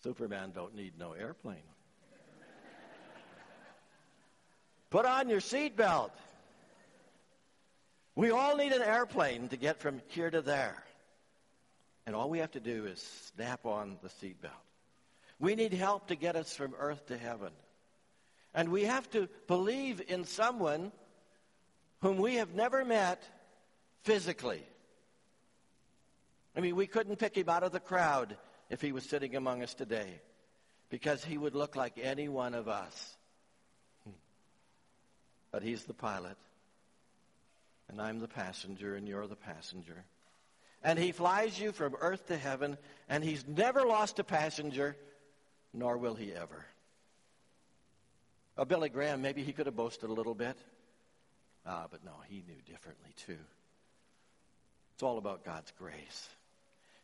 Superman 0.02 0.54
don't 0.56 0.74
need 0.74 0.94
no 0.98 1.12
airplane. 1.12 1.58
Put 4.90 5.06
on 5.06 5.28
your 5.28 5.42
seatbelt. 5.42 6.12
We 8.16 8.32
all 8.32 8.56
need 8.56 8.72
an 8.72 8.82
airplane 8.82 9.50
to 9.50 9.58
get 9.58 9.82
from 9.82 10.02
here 10.08 10.30
to 10.30 10.42
there. 10.42 10.85
And 12.06 12.16
all 12.16 12.30
we 12.30 12.40
have 12.40 12.52
to 12.52 12.60
do 12.60 12.86
is 12.86 13.02
snap 13.36 13.66
on 13.66 13.98
the 14.04 14.10
seatbelt. 14.10 14.52
We 15.40 15.56
need 15.56 15.74
help 15.74 16.08
to 16.08 16.16
get 16.16 16.36
us 16.36 16.56
from 16.56 16.74
earth 16.78 17.08
to 17.08 17.18
heaven. 17.18 17.52
And 18.54 18.70
we 18.70 18.84
have 18.84 19.10
to 19.12 19.28
believe 19.48 20.02
in 20.08 20.24
someone 20.24 20.92
whom 22.02 22.18
we 22.18 22.36
have 22.36 22.54
never 22.54 22.86
met 22.86 23.24
physically. 24.04 24.64
I 26.56 26.62
mean, 26.62 26.76
we 26.76 26.88
couldn't 26.88 27.18
pick 27.18 27.36
him 27.36 27.50
out 27.50 27.64
of 27.64 27.72
the 27.72 27.80
crowd 27.80 28.38
if 28.70 28.82
he 28.82 28.92
was 28.92 29.04
sitting 29.04 29.36
among 29.36 29.62
us 29.62 29.74
today 29.74 30.22
because 30.90 31.24
he 31.24 31.38
would 31.38 31.56
look 31.56 31.76
like 31.76 32.00
any 32.02 32.30
one 32.30 32.54
of 32.54 32.68
us. 32.68 33.18
But 35.52 35.64
he's 35.64 35.84
the 35.86 35.94
pilot, 35.94 36.38
and 37.90 38.02
I'm 38.02 38.20
the 38.20 38.28
passenger, 38.28 38.96
and 38.96 39.08
you're 39.08 39.28
the 39.28 39.36
passenger. 39.36 40.04
And 40.86 41.00
he 41.00 41.12
flies 41.12 41.60
you 41.60 41.72
from 41.72 41.96
earth 42.00 42.28
to 42.28 42.38
heaven, 42.38 42.78
and 43.10 43.24
he's 43.24 43.44
never 43.48 43.88
lost 43.88 44.20
a 44.20 44.24
passenger, 44.24 44.96
nor 45.74 45.98
will 45.98 46.14
he 46.14 46.32
ever. 46.32 46.64
Oh, 48.56 48.66
Billy 48.66 48.90
Graham, 48.90 49.24
maybe 49.24 49.42
he 49.42 49.52
could 49.52 49.66
have 49.66 49.76
boasted 49.76 50.12
a 50.12 50.14
little 50.14 50.36
bit. 50.36 50.56
Ah, 51.66 51.88
but 51.90 52.06
no, 52.06 52.12
he 52.30 52.44
knew 52.48 52.62
differently 52.72 53.10
too. 53.26 53.40
It's 54.94 55.02
all 55.02 55.18
about 55.18 55.44
God's 55.44 55.74
grace. 55.80 56.30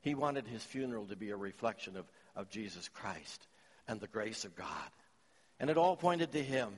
He 0.02 0.14
wanted 0.14 0.46
his 0.46 0.64
funeral 0.64 1.08
to 1.08 1.16
be 1.16 1.32
a 1.32 1.36
reflection 1.36 1.98
of, 1.98 2.06
of 2.36 2.52
Jesus 2.52 2.88
Christ 2.88 3.48
and 3.88 4.00
the 4.00 4.08
grace 4.08 4.46
of 4.46 4.56
God. 4.56 4.92
And 5.60 5.72
it 5.72 5.78
all 5.78 5.96
pointed 5.96 6.34
to 6.34 6.44
him. 6.44 6.70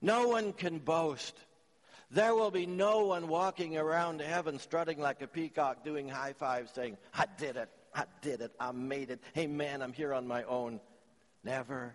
No 0.00 0.28
one 0.28 0.54
can 0.54 0.78
boast. 0.78 1.36
There 2.10 2.34
will 2.34 2.50
be 2.50 2.66
no 2.66 3.06
one 3.06 3.28
walking 3.28 3.76
around 3.76 4.20
heaven 4.20 4.58
strutting 4.58 4.98
like 4.98 5.22
a 5.22 5.28
peacock 5.28 5.84
doing 5.84 6.08
high 6.08 6.32
fives 6.32 6.72
saying, 6.72 6.96
I 7.14 7.26
did 7.38 7.56
it. 7.56 7.68
I 7.94 8.04
did 8.20 8.40
it. 8.40 8.52
I 8.58 8.72
made 8.72 9.10
it. 9.10 9.20
Hey, 9.32 9.46
man, 9.46 9.80
I'm 9.80 9.92
here 9.92 10.12
on 10.12 10.26
my 10.26 10.42
own. 10.44 10.80
Never, 11.44 11.94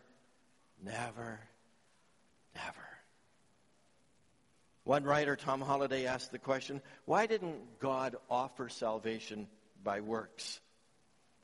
never, 0.81 1.39
never. 2.55 2.85
One 4.85 5.03
writer, 5.03 5.35
Tom 5.35 5.61
Holladay, 5.61 6.05
asked 6.05 6.31
the 6.31 6.39
question 6.39 6.81
why 7.05 7.25
didn't 7.25 7.79
God 7.79 8.15
offer 8.29 8.69
salvation 8.69 9.47
by 9.83 9.99
works? 9.99 10.61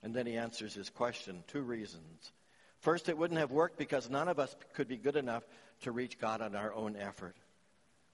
And 0.03 0.13
then 0.13 0.25
he 0.25 0.37
answers 0.37 0.73
his 0.73 0.89
question 0.89 1.43
two 1.47 1.61
reasons. 1.61 2.31
First, 2.79 3.09
it 3.09 3.17
wouldn't 3.17 3.39
have 3.39 3.51
worked 3.51 3.77
because 3.77 4.09
none 4.09 4.27
of 4.27 4.39
us 4.39 4.55
could 4.73 4.87
be 4.87 4.97
good 4.97 5.15
enough 5.15 5.43
to 5.81 5.91
reach 5.91 6.19
God 6.19 6.41
on 6.41 6.55
our 6.55 6.73
own 6.73 6.95
effort. 6.95 7.35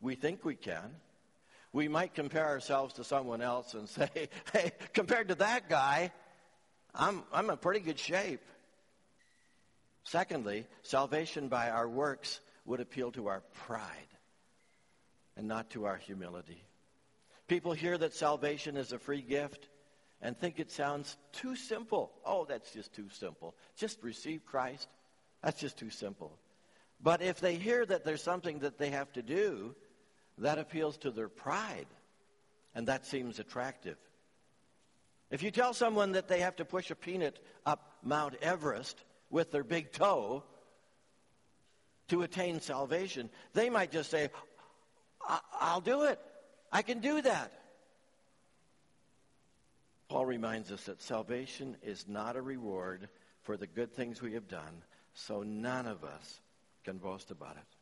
We 0.01 0.16
think 0.16 0.46
we 0.46 0.56
can. 0.56 0.96
We 1.74 1.88
might 1.88 2.13
compare 2.13 2.46
ourselves 2.46 2.96
to 2.96 3.04
someone 3.04 3.42
else 3.42 3.74
and 3.74 3.89
say, 3.89 4.30
hey, 4.54 4.72
compared 4.94 5.30
to 5.30 5.36
that 5.36 5.70
guy, 5.70 6.12
I'm, 6.94 7.24
I'm 7.32 7.50
in 7.50 7.58
pretty 7.58 7.82
good 7.82 8.00
shape. 8.00 8.42
Secondly, 10.04 10.66
salvation 10.84 11.50
by 11.50 11.70
our 11.70 11.88
works 11.88 12.39
would 12.66 12.80
appeal 12.80 13.12
to 13.12 13.27
our 13.27 13.42
pride 13.66 14.07
and 15.36 15.48
not 15.48 15.70
to 15.72 15.86
our 15.86 15.98
humility. 15.98 16.64
People 17.48 17.74
hear 17.74 17.98
that 17.98 18.14
salvation 18.14 18.77
is 18.77 18.92
a 18.92 19.00
free 19.00 19.22
gift 19.22 19.70
and 20.22 20.38
think 20.38 20.60
it 20.60 20.72
sounds 20.72 21.18
too 21.31 21.55
simple. 21.55 22.12
Oh, 22.25 22.46
that's 22.46 22.72
just 22.72 22.94
too 22.94 23.07
simple. 23.10 23.55
Just 23.75 24.01
receive 24.03 24.46
Christ. 24.46 24.88
That's 25.44 25.60
just 25.60 25.77
too 25.77 25.90
simple. 25.90 26.38
But 27.01 27.22
if 27.22 27.40
they 27.40 27.55
hear 27.55 27.86
that 27.86 28.03
there's 28.03 28.24
something 28.24 28.60
that 28.60 28.77
they 28.77 28.90
have 28.90 29.12
to 29.14 29.22
do, 29.22 29.75
that 30.37 30.59
appeals 30.59 30.97
to 30.97 31.11
their 31.11 31.29
pride, 31.29 31.87
and 32.75 32.87
that 32.87 33.05
seems 33.05 33.39
attractive. 33.39 33.97
If 35.29 35.43
you 35.43 35.51
tell 35.51 35.73
someone 35.73 36.13
that 36.13 36.27
they 36.27 36.39
have 36.39 36.55
to 36.57 36.65
push 36.65 36.89
a 36.91 36.95
peanut 36.95 37.39
up 37.65 37.97
Mount 38.03 38.35
Everest 38.41 39.03
with 39.29 39.51
their 39.51 39.63
big 39.63 39.91
toe 39.91 40.43
to 42.07 42.21
attain 42.21 42.61
salvation, 42.61 43.29
they 43.53 43.69
might 43.69 43.91
just 43.91 44.09
say, 44.09 44.29
I'll 45.59 45.81
do 45.81 46.03
it. 46.03 46.19
I 46.71 46.81
can 46.81 47.00
do 47.00 47.21
that. 47.21 47.51
Paul 50.07 50.25
reminds 50.25 50.71
us 50.71 50.85
that 50.85 51.01
salvation 51.01 51.75
is 51.83 52.05
not 52.07 52.37
a 52.37 52.41
reward 52.41 53.09
for 53.41 53.57
the 53.57 53.67
good 53.67 53.93
things 53.93 54.21
we 54.21 54.33
have 54.33 54.47
done, 54.47 54.83
so 55.13 55.43
none 55.43 55.85
of 55.85 56.05
us 56.05 56.39
can 56.85 56.97
boast 56.97 57.31
about 57.31 57.57
it. 57.57 57.76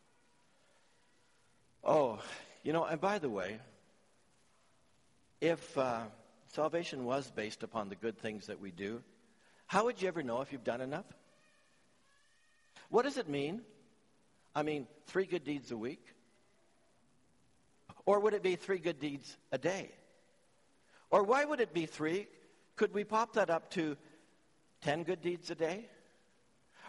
Oh, 1.85 2.17
you 2.63 2.73
know, 2.73 2.83
and 2.83 2.99
by 2.99 3.19
the 3.19 3.29
way, 3.29 3.59
if 5.39 5.77
uh, 5.77 6.01
salvation 6.47 7.05
was 7.05 7.29
based 7.29 7.61
upon 7.61 7.89
the 7.89 7.95
good 7.95 8.17
things 8.17 8.47
that 8.47 8.59
we 8.59 8.71
do, 8.71 9.03
how 9.67 9.85
would 9.85 10.01
you 10.01 10.07
ever 10.07 10.23
know 10.23 10.41
if 10.41 10.51
you've 10.51 10.63
done 10.63 10.81
enough? 10.81 11.05
What 12.89 13.03
does 13.03 13.17
it 13.17 13.29
mean? 13.29 13.61
I 14.55 14.63
mean, 14.63 14.87
three 15.05 15.25
good 15.25 15.43
deeds 15.43 15.71
a 15.71 15.77
week? 15.77 16.03
Or 18.07 18.19
would 18.19 18.33
it 18.33 18.41
be 18.41 18.55
three 18.55 18.79
good 18.79 18.99
deeds 18.99 19.37
a 19.51 19.59
day? 19.59 19.91
Or 21.11 21.21
why 21.21 21.45
would 21.45 21.59
it 21.59 21.73
be 21.73 21.85
three? 21.85 22.27
Could 22.77 22.95
we 22.95 23.03
pop 23.03 23.33
that 23.33 23.51
up 23.51 23.69
to 23.71 23.95
10 24.81 25.03
good 25.03 25.21
deeds 25.21 25.51
a 25.51 25.55
day? 25.55 25.85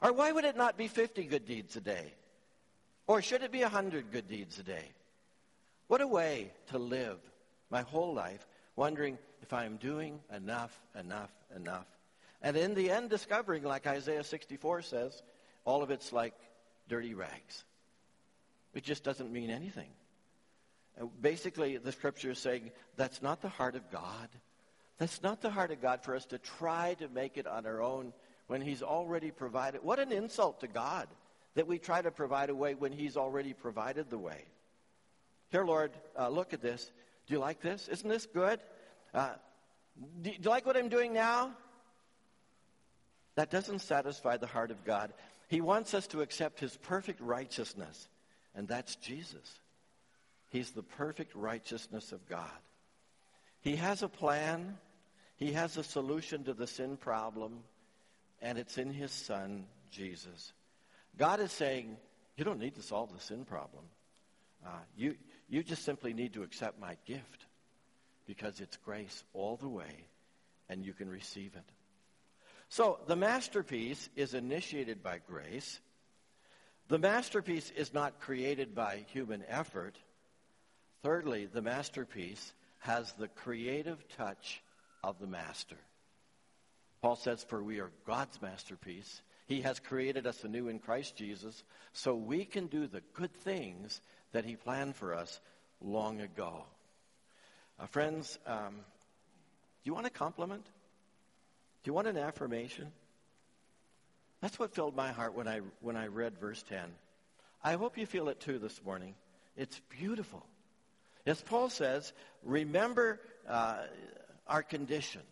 Or 0.03 0.13
why 0.13 0.33
would 0.33 0.45
it 0.45 0.57
not 0.57 0.79
be 0.79 0.89
50 0.89 1.25
good 1.25 1.45
deeds 1.45 1.77
a 1.77 1.81
day? 1.81 2.15
Or 3.07 3.23
should 3.23 3.43
it 3.43 3.53
be 3.53 3.63
a 3.63 3.69
100 3.69 4.11
good 4.11 4.29
deeds 4.29 4.59
a 4.59 4.63
day? 4.63 4.91
What 5.89 6.01
a 6.01 6.07
way 6.07 6.53
to 6.69 6.79
live 6.79 7.19
my 7.71 7.83
whole 7.83 8.15
life 8.15 8.47
wondering 8.75 9.19
if 9.43 9.53
I 9.53 9.65
am 9.65 9.77
doing 9.77 10.21
enough, 10.35 10.79
enough, 10.99 11.31
enough. 11.55 11.87
And 12.43 12.57
in 12.57 12.75
the 12.75 12.91
end, 12.91 13.11
discovering, 13.11 13.63
like 13.63 13.87
Isaiah 13.87 14.25
64 14.25 14.83
says, 14.83 15.23
all 15.65 15.83
of 15.83 15.91
it's 15.91 16.13
like 16.13 16.35
dirty 16.89 17.15
rags. 17.15 17.65
It 18.75 18.85
just 18.85 19.05
doesn't 19.05 19.33
mean 19.33 19.51
anything. 19.51 19.89
Uh, 21.01 21.07
basically, 21.21 21.77
the 21.77 21.93
scripture 21.93 22.33
is 22.33 22.39
saying 22.39 22.71
that's 22.97 23.23
not 23.23 23.41
the 23.41 23.49
heart 23.49 23.75
of 23.75 23.91
God. 23.91 24.29
That's 24.99 25.23
not 25.23 25.41
the 25.41 25.51
heart 25.51 25.71
of 25.71 25.81
God 25.81 26.03
for 26.03 26.15
us 26.15 26.27
to 26.27 26.39
try 26.39 26.95
to 26.95 27.09
make 27.09 27.37
it 27.39 27.47
on 27.47 27.67
our 27.67 27.83
own 27.83 28.13
when 28.47 28.61
He's 28.61 28.83
already 28.83 29.31
provided. 29.31 29.83
What 29.83 29.99
an 29.99 30.13
insult 30.13 30.61
to 30.61 30.69
God 30.69 31.07
that 31.57 31.67
we 31.67 31.79
try 31.79 32.01
to 32.01 32.11
provide 32.11 32.49
a 32.49 32.55
way 32.55 32.75
when 32.75 32.93
He's 32.93 33.17
already 33.17 33.53
provided 33.53 34.09
the 34.09 34.19
way. 34.19 34.45
Here, 35.51 35.65
Lord, 35.65 35.91
uh, 36.19 36.29
look 36.29 36.53
at 36.53 36.63
this. 36.63 36.91
Do 37.27 37.35
you 37.35 37.41
like 37.41 37.61
this? 37.61 37.89
Isn't 37.89 38.09
this 38.09 38.27
good? 38.27 38.61
Uh, 39.13 39.31
do, 40.23 40.31
do 40.31 40.37
you 40.41 40.51
like 40.51 40.65
what 40.65 40.77
I'm 40.77 40.89
doing 40.89 41.13
now? 41.13 41.51
That 43.35 43.51
doesn't 43.51 43.81
satisfy 43.81 44.37
the 44.37 44.47
heart 44.47 44.71
of 44.71 44.85
God. 44.85 45.13
He 45.49 45.61
wants 45.61 45.95
us 45.95 46.07
to 46.09 46.21
accept 46.21 46.61
His 46.61 46.77
perfect 46.77 47.21
righteousness, 47.21 48.09
and 48.55 48.69
that's 48.69 48.97
Jesus. 48.97 49.61
He's 50.51 50.71
the 50.71 50.83
perfect 50.83 51.35
righteousness 51.35 52.13
of 52.13 52.27
God. 52.29 52.49
He 53.61 53.77
has 53.77 54.03
a 54.03 54.09
plan. 54.09 54.79
He 55.37 55.53
has 55.53 55.77
a 55.77 55.85
solution 55.85 56.45
to 56.45 56.55
the 56.55 56.67
sin 56.67 56.97
problem, 56.97 57.59
and 58.41 58.59
it's 58.59 58.79
in 58.79 58.93
his 58.93 59.13
son, 59.13 59.67
Jesus. 59.91 60.53
God 61.19 61.41
is 61.41 61.53
saying, 61.53 61.97
you 62.37 62.45
don't 62.45 62.61
need 62.61 62.75
to 62.75 62.83
solve 62.83 63.13
the 63.13 63.21
sin 63.21 63.45
problem. 63.45 63.85
Uh, 64.65 64.71
you, 64.97 65.15
you 65.49 65.63
just 65.63 65.85
simply 65.85 66.13
need 66.13 66.35
to 66.35 66.43
accept 66.43 66.81
my 66.81 66.97
gift 67.07 67.47
because 68.27 68.61
it's 68.61 68.77
grace 68.79 69.25
all 69.33 69.57
the 69.57 69.69
way, 69.69 70.07
and 70.69 70.85
you 70.85 70.93
can 70.93 71.09
receive 71.09 71.55
it. 71.55 71.65
So 72.69 72.99
the 73.07 73.17
masterpiece 73.17 74.09
is 74.17 74.35
initiated 74.35 75.03
by 75.03 75.21
grace. 75.27 75.79
The 76.89 76.99
masterpiece 76.99 77.71
is 77.77 77.95
not 77.95 78.21
created 78.21 78.75
by 78.75 79.05
human 79.13 79.45
effort. 79.49 79.97
Thirdly, 81.03 81.47
the 81.47 81.63
masterpiece 81.63 82.53
has 82.81 83.13
the 83.13 83.29
creative 83.29 83.99
touch 84.17 84.63
of 85.03 85.19
the 85.21 85.27
master. 85.27 85.77
Paul 87.03 87.17
says, 87.17 87.45
For 87.45 87.63
we 87.63 87.81
are 87.81 87.91
God's 88.07 88.41
masterpiece. 88.43 89.23
He 89.47 89.63
has 89.63 89.79
created 89.79 90.27
us 90.27 90.43
anew 90.45 90.69
in 90.69 90.79
Christ 90.79 91.17
Jesus 91.17 91.63
so 91.93 92.15
we 92.15 92.45
can 92.45 92.67
do 92.67 92.87
the 92.87 93.03
good 93.15 93.33
things 93.33 94.01
that 94.33 94.45
He 94.45 94.57
planned 94.57 94.97
for 94.97 95.15
us 95.15 95.41
long 95.81 96.21
ago. 96.21 96.65
Uh, 97.79 97.87
friends, 97.87 98.39
um, 98.47 98.75
do 98.75 99.91
you 99.91 99.95
want 99.95 100.07
a 100.07 100.11
compliment? 100.11 100.65
Do 100.65 101.89
you 101.89 101.93
want 101.93 102.09
an 102.09 102.17
affirmation? 102.17 102.91
That's 104.41 104.59
what 104.59 104.75
filled 104.75 104.97
my 104.97 105.13
heart 105.13 105.35
when 105.35 105.47
I, 105.47 105.61
when 105.81 105.97
I 105.97 106.09
read 106.09 106.39
verse 106.39 106.63
10. 106.69 106.81
I 107.63 107.75
hope 107.75 107.97
you 107.97 108.07
feel 108.07 108.29
it 108.29 108.41
too 108.41 108.59
this 108.59 108.81
morning. 108.85 109.15
It's 109.57 109.81
beautiful. 109.89 110.45
As 111.25 111.41
Paul 111.41 111.71
says, 111.71 112.13
remember 112.45 113.21
uh, 113.49 113.79
our 114.47 114.63
condition. 114.63 115.23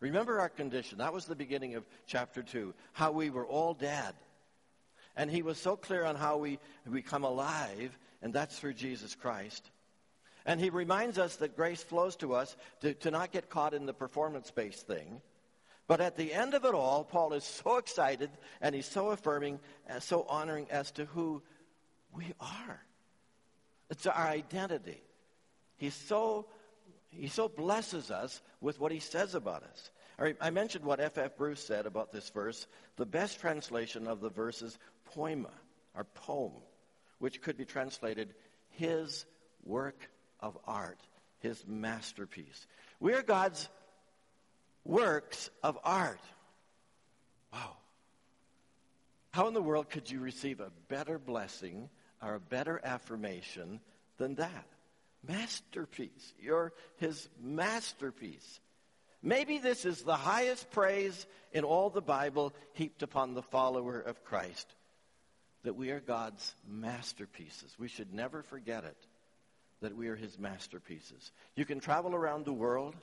Remember 0.00 0.40
our 0.40 0.48
condition. 0.48 0.98
That 0.98 1.12
was 1.12 1.24
the 1.24 1.36
beginning 1.36 1.74
of 1.74 1.86
chapter 2.06 2.42
2, 2.42 2.74
how 2.92 3.12
we 3.12 3.30
were 3.30 3.46
all 3.46 3.74
dead. 3.74 4.14
And 5.16 5.30
he 5.30 5.42
was 5.42 5.58
so 5.58 5.76
clear 5.76 6.04
on 6.04 6.16
how 6.16 6.36
we 6.36 6.58
become 6.90 7.24
alive, 7.24 7.98
and 8.20 8.34
that's 8.34 8.58
through 8.58 8.74
Jesus 8.74 9.14
Christ. 9.14 9.70
And 10.44 10.60
he 10.60 10.70
reminds 10.70 11.18
us 11.18 11.36
that 11.36 11.56
grace 11.56 11.82
flows 11.82 12.16
to 12.16 12.34
us 12.34 12.56
to, 12.80 12.94
to 12.94 13.10
not 13.10 13.32
get 13.32 13.48
caught 13.48 13.74
in 13.74 13.86
the 13.86 13.94
performance 13.94 14.50
based 14.50 14.86
thing. 14.86 15.20
But 15.88 16.00
at 16.00 16.16
the 16.16 16.32
end 16.32 16.54
of 16.54 16.64
it 16.64 16.74
all, 16.74 17.04
Paul 17.04 17.32
is 17.32 17.44
so 17.44 17.78
excited 17.78 18.30
and 18.60 18.74
he's 18.74 18.86
so 18.86 19.10
affirming 19.10 19.60
and 19.86 20.02
so 20.02 20.24
honoring 20.28 20.66
as 20.70 20.90
to 20.92 21.04
who 21.06 21.42
we 22.12 22.32
are. 22.40 22.80
It's 23.90 24.06
our 24.06 24.26
identity. 24.26 25.00
He's 25.76 25.94
so, 25.94 26.46
he 27.10 27.28
so 27.28 27.48
blesses 27.48 28.10
us 28.10 28.42
with 28.60 28.78
what 28.78 28.92
he 28.92 29.00
says 29.00 29.34
about 29.34 29.62
us. 29.62 29.90
I 30.40 30.50
mentioned 30.50 30.84
what 30.84 31.00
F. 31.00 31.18
F. 31.18 31.36
Bruce 31.36 31.62
said 31.62 31.84
about 31.86 32.10
this 32.10 32.30
verse. 32.30 32.66
The 32.96 33.04
best 33.06 33.40
translation 33.40 34.06
of 34.06 34.20
the 34.20 34.30
verse 34.30 34.62
is 34.62 34.78
poema, 35.04 35.50
or 35.94 36.04
poem, 36.04 36.52
which 37.18 37.42
could 37.42 37.56
be 37.56 37.66
translated 37.66 38.34
his 38.70 39.26
work 39.64 40.08
of 40.40 40.56
art, 40.66 41.00
his 41.40 41.64
masterpiece. 41.66 42.66
We 42.98 43.12
are 43.12 43.22
God's 43.22 43.68
works 44.84 45.50
of 45.62 45.78
art. 45.84 46.20
Wow. 47.52 47.76
How 49.32 49.48
in 49.48 49.54
the 49.54 49.62
world 49.62 49.90
could 49.90 50.10
you 50.10 50.20
receive 50.20 50.60
a 50.60 50.72
better 50.88 51.18
blessing 51.18 51.90
or 52.22 52.36
a 52.36 52.40
better 52.40 52.80
affirmation 52.82 53.80
than 54.16 54.36
that? 54.36 54.66
Masterpiece. 55.28 56.32
You're 56.40 56.72
his 56.96 57.28
masterpiece. 57.40 58.60
Maybe 59.22 59.58
this 59.58 59.84
is 59.84 60.02
the 60.02 60.16
highest 60.16 60.70
praise 60.70 61.26
in 61.52 61.64
all 61.64 61.90
the 61.90 62.02
Bible 62.02 62.54
heaped 62.74 63.02
upon 63.02 63.34
the 63.34 63.42
follower 63.42 63.98
of 64.00 64.24
Christ 64.24 64.66
that 65.64 65.74
we 65.74 65.90
are 65.90 65.98
God's 65.98 66.54
masterpieces. 66.68 67.74
We 67.76 67.88
should 67.88 68.14
never 68.14 68.42
forget 68.42 68.84
it, 68.84 68.96
that 69.80 69.96
we 69.96 70.06
are 70.06 70.14
his 70.14 70.38
masterpieces. 70.38 71.32
You 71.56 71.64
can 71.64 71.80
travel 71.80 72.14
around 72.14 72.44
the 72.44 72.52
world 72.52 72.94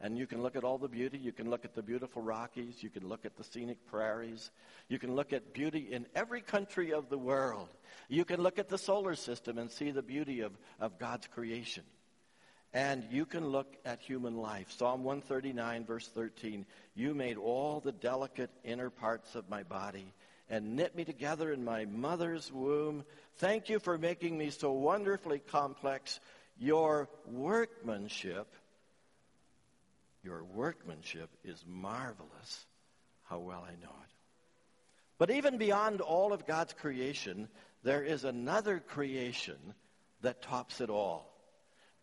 and 0.00 0.18
you 0.18 0.26
can 0.26 0.42
look 0.42 0.56
at 0.56 0.64
all 0.64 0.76
the 0.78 0.88
beauty. 0.88 1.16
You 1.18 1.32
can 1.32 1.48
look 1.48 1.64
at 1.64 1.74
the 1.74 1.82
beautiful 1.82 2.20
Rockies. 2.20 2.82
You 2.82 2.90
can 2.90 3.08
look 3.08 3.24
at 3.24 3.36
the 3.36 3.44
scenic 3.44 3.86
prairies. 3.86 4.50
You 4.88 4.98
can 4.98 5.14
look 5.14 5.32
at 5.32 5.54
beauty 5.54 5.88
in 5.90 6.06
every 6.14 6.42
country 6.42 6.92
of 6.92 7.08
the 7.08 7.18
world. 7.18 7.68
You 8.08 8.24
can 8.24 8.42
look 8.42 8.58
at 8.58 8.68
the 8.68 8.78
solar 8.78 9.14
system 9.14 9.56
and 9.56 9.70
see 9.70 9.90
the 9.90 10.02
beauty 10.02 10.40
of, 10.40 10.52
of 10.80 10.98
God's 10.98 11.26
creation. 11.28 11.84
And 12.74 13.04
you 13.10 13.24
can 13.24 13.46
look 13.46 13.74
at 13.86 14.00
human 14.00 14.36
life. 14.36 14.70
Psalm 14.70 15.02
139, 15.02 15.86
verse 15.86 16.08
13 16.08 16.66
You 16.94 17.14
made 17.14 17.38
all 17.38 17.80
the 17.80 17.92
delicate 17.92 18.50
inner 18.64 18.90
parts 18.90 19.34
of 19.34 19.48
my 19.48 19.62
body 19.62 20.12
and 20.50 20.76
knit 20.76 20.94
me 20.94 21.04
together 21.04 21.52
in 21.52 21.64
my 21.64 21.86
mother's 21.86 22.52
womb. 22.52 23.04
Thank 23.38 23.70
you 23.70 23.78
for 23.78 23.96
making 23.96 24.36
me 24.36 24.50
so 24.50 24.72
wonderfully 24.72 25.38
complex. 25.38 26.20
Your 26.58 27.08
workmanship, 27.26 28.54
your 30.26 30.42
workmanship 30.42 31.30
is 31.44 31.64
marvelous. 31.66 32.66
How 33.22 33.38
well 33.38 33.64
I 33.64 33.70
know 33.82 33.94
it. 34.02 34.12
But 35.18 35.30
even 35.30 35.56
beyond 35.56 36.00
all 36.00 36.32
of 36.32 36.46
God's 36.46 36.72
creation, 36.72 37.48
there 37.84 38.02
is 38.02 38.24
another 38.24 38.80
creation 38.80 39.56
that 40.22 40.42
tops 40.42 40.80
it 40.80 40.90
all. 40.90 41.32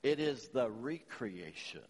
It 0.01 0.21
is 0.21 0.47
the 0.47 0.71
recreation 0.71 1.81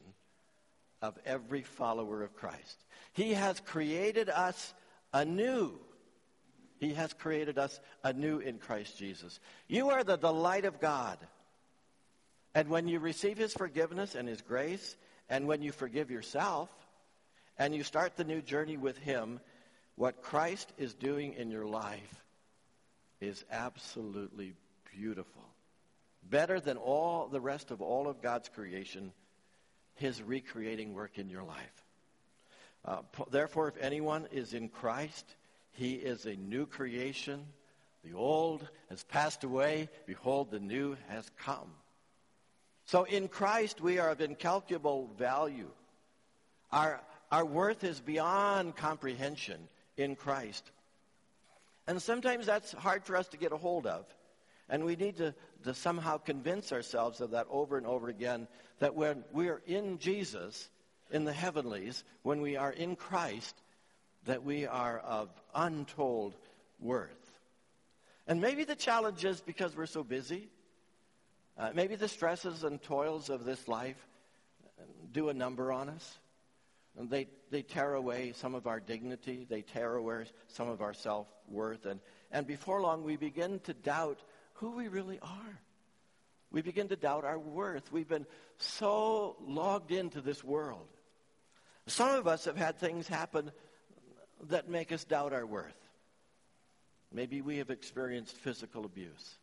of 1.04 1.18
every 1.24 1.62
follower 1.62 2.24
of 2.24 2.36
Christ. 2.36 2.84
He 3.14 3.34
has 3.34 3.60
created 3.60 4.28
us 4.28 4.74
anew. 5.14 5.80
He 6.80 6.96
has 6.96 7.14
created 7.14 7.60
us 7.60 7.80
anew 8.04 8.40
in 8.40 8.58
Christ 8.58 8.98
Jesus. 8.98 9.40
You 9.68 9.92
are 9.92 10.04
the 10.04 10.18
delight 10.18 10.66
of 10.66 10.80
God. 10.80 11.20
And 12.56 12.70
when 12.70 12.88
you 12.88 13.00
receive 13.00 13.38
His 13.38 13.54
forgiveness 13.54 14.16
and 14.16 14.28
His 14.28 14.42
grace, 14.42 14.96
and 15.30 15.48
when 15.48 15.62
you 15.62 15.72
forgive 15.72 16.12
yourself, 16.12 16.70
and 17.58 17.76
you 17.76 17.84
start 17.84 18.18
the 18.18 18.24
new 18.24 18.42
journey 18.42 18.78
with 18.78 18.98
Him, 18.98 19.40
what 19.96 20.22
Christ 20.22 20.72
is 20.78 20.94
doing 20.94 21.34
in 21.34 21.52
your 21.52 21.66
life 21.66 22.24
is 23.22 23.46
absolutely 23.52 24.54
beautiful 24.96 25.44
better 26.30 26.60
than 26.60 26.78
all 26.78 27.28
the 27.28 27.42
rest 27.42 27.72
of 27.72 27.82
all 27.82 28.08
of 28.08 28.22
God's 28.22 28.50
creation, 28.50 29.12
his 29.96 30.22
recreating 30.22 30.94
work 30.94 31.18
in 31.18 31.30
your 31.30 31.44
life. 31.44 31.84
Uh, 32.86 33.02
therefore, 33.32 33.70
if 33.70 33.78
anyone 33.78 34.28
is 34.32 34.54
in 34.54 34.70
Christ, 34.70 35.26
he 35.72 35.94
is 35.94 36.26
a 36.26 36.36
new 36.36 36.66
creation. 36.66 37.46
The 38.04 38.18
old 38.18 38.68
has 38.90 39.04
passed 39.04 39.44
away. 39.44 39.90
Behold, 40.06 40.52
the 40.52 40.60
new 40.60 40.98
has 41.08 41.30
come. 41.38 41.72
So 42.94 43.06
in 43.06 43.28
Christ, 43.28 43.82
we 43.82 43.98
are 43.98 44.12
of 44.12 44.22
incalculable 44.22 45.10
value. 45.18 45.72
Our, 46.72 47.02
our 47.32 47.44
worth 47.44 47.84
is 47.84 48.00
beyond 48.00 48.76
comprehension 48.76 49.68
in 49.98 50.16
Christ. 50.16 50.64
And 51.88 52.00
sometimes 52.00 52.46
that's 52.46 52.72
hard 52.74 53.04
for 53.04 53.18
us 53.18 53.28
to 53.30 53.38
get 53.38 53.52
a 53.52 53.58
hold 53.58 53.88
of. 53.88 54.06
And 54.70 54.86
we 54.86 54.96
need 54.96 55.18
to, 55.18 55.34
to 55.64 55.74
somehow 55.74 56.20
convince 56.20 56.72
ourselves 56.72 57.20
of 57.20 57.32
that 57.32 57.48
over 57.50 57.80
and 57.80 57.88
over 57.88 58.10
again 58.10 58.48
that 58.78 58.94
when 58.94 59.24
we're 59.32 59.64
in 59.66 59.98
Jesus, 59.98 60.70
in 61.10 61.26
the 61.26 61.34
heavenlies, 61.34 62.04
when 62.22 62.42
we 62.42 62.58
are 62.58 62.74
in 62.74 62.96
Christ, 62.96 63.56
that 64.26 64.44
we 64.44 64.68
are 64.68 65.00
of 65.00 65.30
untold 65.56 66.36
worth. 66.80 67.40
And 68.28 68.40
maybe 68.40 68.66
the 68.66 68.76
challenge 68.76 69.26
is 69.26 69.42
because 69.42 69.76
we're 69.76 69.88
so 69.88 70.04
busy. 70.04 70.48
Uh, 71.58 71.70
maybe 71.74 71.96
the 71.96 72.08
stresses 72.08 72.64
and 72.64 72.82
toils 72.82 73.30
of 73.30 73.46
this 73.46 73.68
life 73.68 74.08
do 75.12 75.30
a 75.30 75.34
number 75.34 75.72
on 75.72 75.90
us. 75.90 76.20
And 76.98 77.10
they, 77.10 77.28
they 77.50 77.64
tear 77.64 77.96
away 77.96 78.34
some 78.36 78.54
of 78.54 78.68
our 78.68 78.80
dignity. 78.80 79.46
They 79.50 79.62
tear 79.62 79.96
away 79.96 80.26
some 80.48 80.70
of 80.70 80.82
our 80.82 80.94
self 80.94 81.28
worth. 81.48 81.86
And, 81.86 82.00
and 82.32 82.46
before 82.46 82.82
long, 82.82 83.04
we 83.04 83.18
begin 83.18 83.60
to 83.62 83.74
doubt 83.74 84.20
who 84.54 84.72
we 84.72 84.88
really 84.88 85.20
are. 85.20 85.60
We 86.52 86.62
begin 86.62 86.88
to 86.90 86.96
doubt 86.96 87.26
our 87.26 87.40
worth. 87.40 87.92
We've 87.92 88.08
been 88.08 88.28
so 88.58 89.36
logged 89.42 89.92
into 89.92 90.22
this 90.22 90.44
world. 90.44 90.88
Some 91.88 92.12
of 92.12 92.28
us 92.28 92.46
have 92.46 92.56
had 92.56 92.78
things 92.78 93.08
happen 93.08 93.52
that 94.50 94.70
make 94.70 94.92
us 94.92 95.04
doubt 95.04 95.34
our 95.34 95.46
worth. 95.46 95.76
Maybe 97.12 97.42
we 97.42 97.58
have 97.58 97.70
experienced 97.70 98.38
physical 98.38 98.86
abuse, 98.86 99.36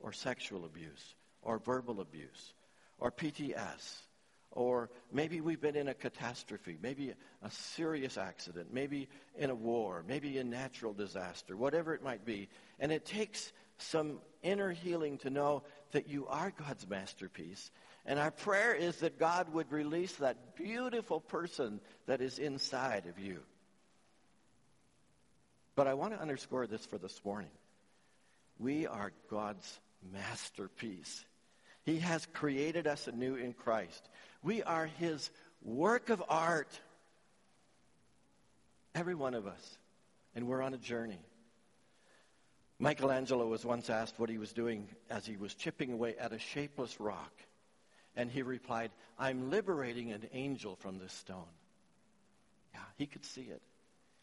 or 0.00 0.12
sexual 0.12 0.64
abuse, 0.64 1.14
or 1.42 1.58
verbal 1.58 2.00
abuse, 2.00 2.54
or 2.98 3.10
PTS, 3.10 4.02
or 4.52 4.90
maybe 5.12 5.40
we've 5.40 5.60
been 5.60 5.76
in 5.76 5.88
a 5.88 5.94
catastrophe, 5.94 6.76
maybe 6.82 7.12
a 7.42 7.50
serious 7.50 8.18
accident, 8.18 8.72
maybe 8.72 9.08
in 9.38 9.50
a 9.50 9.54
war, 9.54 10.04
maybe 10.06 10.38
a 10.38 10.44
natural 10.44 10.92
disaster, 10.92 11.56
whatever 11.56 11.94
it 11.94 12.02
might 12.02 12.24
be. 12.24 12.48
And 12.80 12.90
it 12.90 13.04
takes 13.04 13.52
some 13.78 14.18
inner 14.42 14.72
healing 14.72 15.18
to 15.18 15.30
know 15.30 15.62
that 15.92 16.08
you 16.08 16.26
are 16.26 16.52
God's 16.56 16.88
masterpiece. 16.88 17.70
And 18.04 18.18
our 18.18 18.30
prayer 18.30 18.74
is 18.74 18.96
that 18.98 19.18
God 19.18 19.52
would 19.52 19.70
release 19.70 20.14
that 20.16 20.56
beautiful 20.56 21.20
person 21.20 21.80
that 22.06 22.20
is 22.20 22.38
inside 22.38 23.06
of 23.06 23.18
you. 23.18 23.40
But 25.76 25.86
I 25.86 25.94
want 25.94 26.12
to 26.12 26.20
underscore 26.20 26.66
this 26.66 26.84
for 26.84 26.98
this 26.98 27.20
morning. 27.24 27.50
We 28.58 28.86
are 28.86 29.12
God's 29.30 29.80
masterpiece. 30.12 31.24
He 31.84 31.98
has 31.98 32.26
created 32.32 32.86
us 32.86 33.08
anew 33.08 33.34
in 33.36 33.52
Christ. 33.52 34.08
We 34.42 34.62
are 34.62 34.86
His 34.86 35.30
work 35.62 36.10
of 36.10 36.22
art. 36.28 36.78
Every 38.94 39.14
one 39.14 39.34
of 39.34 39.46
us. 39.46 39.78
And 40.34 40.46
we're 40.46 40.62
on 40.62 40.74
a 40.74 40.78
journey. 40.78 41.20
Michelangelo 42.78 43.46
was 43.46 43.64
once 43.64 43.90
asked 43.90 44.18
what 44.18 44.30
he 44.30 44.38
was 44.38 44.54
doing 44.54 44.88
as 45.10 45.26
he 45.26 45.36
was 45.36 45.54
chipping 45.54 45.92
away 45.92 46.14
at 46.18 46.32
a 46.32 46.38
shapeless 46.38 46.98
rock. 46.98 47.32
And 48.16 48.30
he 48.30 48.40
replied, 48.40 48.90
I'm 49.18 49.50
liberating 49.50 50.12
an 50.12 50.26
angel 50.32 50.76
from 50.76 50.98
this 50.98 51.12
stone. 51.12 51.44
Yeah, 52.72 52.80
he 52.96 53.06
could 53.06 53.24
see 53.24 53.42
it. 53.42 53.60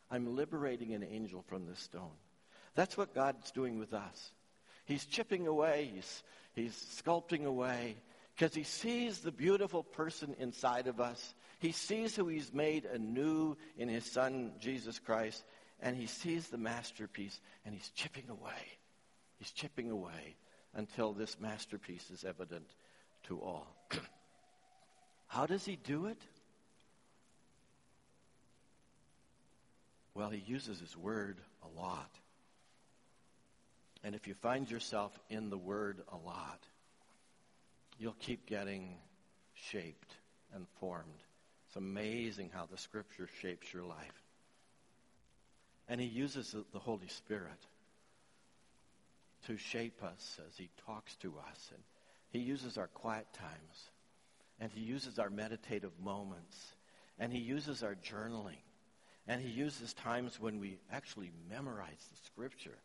I'm 0.09 0.35
liberating 0.35 0.93
an 0.93 1.03
angel 1.03 1.43
from 1.47 1.67
this 1.67 1.79
stone. 1.79 2.17
That's 2.73 2.97
what 2.97 3.13
God's 3.13 3.51
doing 3.51 3.77
with 3.77 3.93
us. 3.93 4.31
He's 4.85 5.05
chipping 5.05 5.45
away, 5.45 5.91
he's, 5.93 6.23
he's 6.57 6.73
sculpting 6.73 7.45
away, 7.45 7.95
because 8.35 8.53
he 8.53 8.63
sees 8.63 9.19
the 9.19 9.31
beautiful 9.31 9.83
person 9.83 10.35
inside 10.39 10.87
of 10.87 10.99
us. 10.99 11.33
He 11.59 11.71
sees 11.71 12.15
who 12.15 12.27
he's 12.27 12.53
made 12.53 12.85
anew 12.85 13.57
in 13.77 13.87
his 13.87 14.05
son, 14.05 14.53
Jesus 14.59 14.99
Christ, 14.99 15.43
and 15.79 15.95
he 15.95 16.07
sees 16.07 16.47
the 16.47 16.57
masterpiece, 16.57 17.39
and 17.65 17.73
he's 17.73 17.89
chipping 17.91 18.29
away. 18.29 18.79
He's 19.37 19.51
chipping 19.51 19.91
away 19.91 20.35
until 20.73 21.13
this 21.13 21.39
masterpiece 21.39 22.09
is 22.09 22.23
evident 22.23 22.67
to 23.27 23.39
all. 23.39 23.67
How 25.27 25.45
does 25.45 25.65
he 25.65 25.75
do 25.75 26.07
it? 26.07 26.21
Well, 30.13 30.29
he 30.29 30.43
uses 30.47 30.79
his 30.79 30.97
word 30.97 31.37
a 31.61 31.79
lot. 31.79 32.09
And 34.07 34.15
if 34.15 34.25
you 34.25 34.35
find 34.35 34.71
yourself 34.71 35.11
in 35.29 35.49
the 35.49 35.57
word 35.57 36.01
a 36.13 36.15
lot, 36.15 36.63
you'll 37.99 38.15
keep 38.21 38.45
getting 38.45 38.95
shaped 39.53 40.13
and 40.55 40.65
formed. 40.79 41.21
It's 41.67 41.75
amazing 41.75 42.51
how 42.53 42.67
the 42.71 42.77
scripture 42.77 43.27
shapes 43.41 43.73
your 43.73 43.83
life. 43.83 44.23
And 45.89 45.99
he 45.99 46.07
uses 46.07 46.55
the 46.71 46.79
Holy 46.79 47.09
Spirit 47.09 47.59
to 49.47 49.57
shape 49.57 50.01
us 50.01 50.39
as 50.47 50.55
he 50.57 50.69
talks 50.85 51.13
to 51.17 51.33
us. 51.51 51.69
And 51.73 51.83
he 52.29 52.39
uses 52.39 52.77
our 52.77 52.87
quiet 52.87 53.27
times. 53.33 53.89
And 54.61 54.71
he 54.71 54.79
uses 54.79 55.19
our 55.19 55.29
meditative 55.29 55.91
moments. 56.01 56.55
And 57.19 57.33
he 57.33 57.39
uses 57.39 57.83
our 57.83 57.95
journaling. 57.95 58.63
And 59.27 59.41
he 59.41 59.49
uses 59.49 59.93
times 59.93 60.39
when 60.39 60.61
we 60.61 60.79
actually 60.93 61.33
memorize 61.49 62.07
the 62.09 62.25
scripture. 62.25 62.77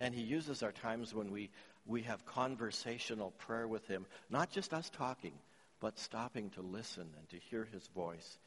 And 0.00 0.14
he 0.14 0.22
uses 0.22 0.62
our 0.62 0.72
times 0.72 1.14
when 1.14 1.30
we, 1.30 1.50
we 1.86 2.02
have 2.02 2.24
conversational 2.24 3.32
prayer 3.38 3.66
with 3.66 3.86
him, 3.86 4.06
not 4.30 4.50
just 4.50 4.72
us 4.72 4.90
talking, 4.90 5.32
but 5.80 5.98
stopping 5.98 6.50
to 6.50 6.62
listen 6.62 7.08
and 7.18 7.28
to 7.30 7.36
hear 7.36 7.66
his 7.72 7.86
voice 7.88 8.38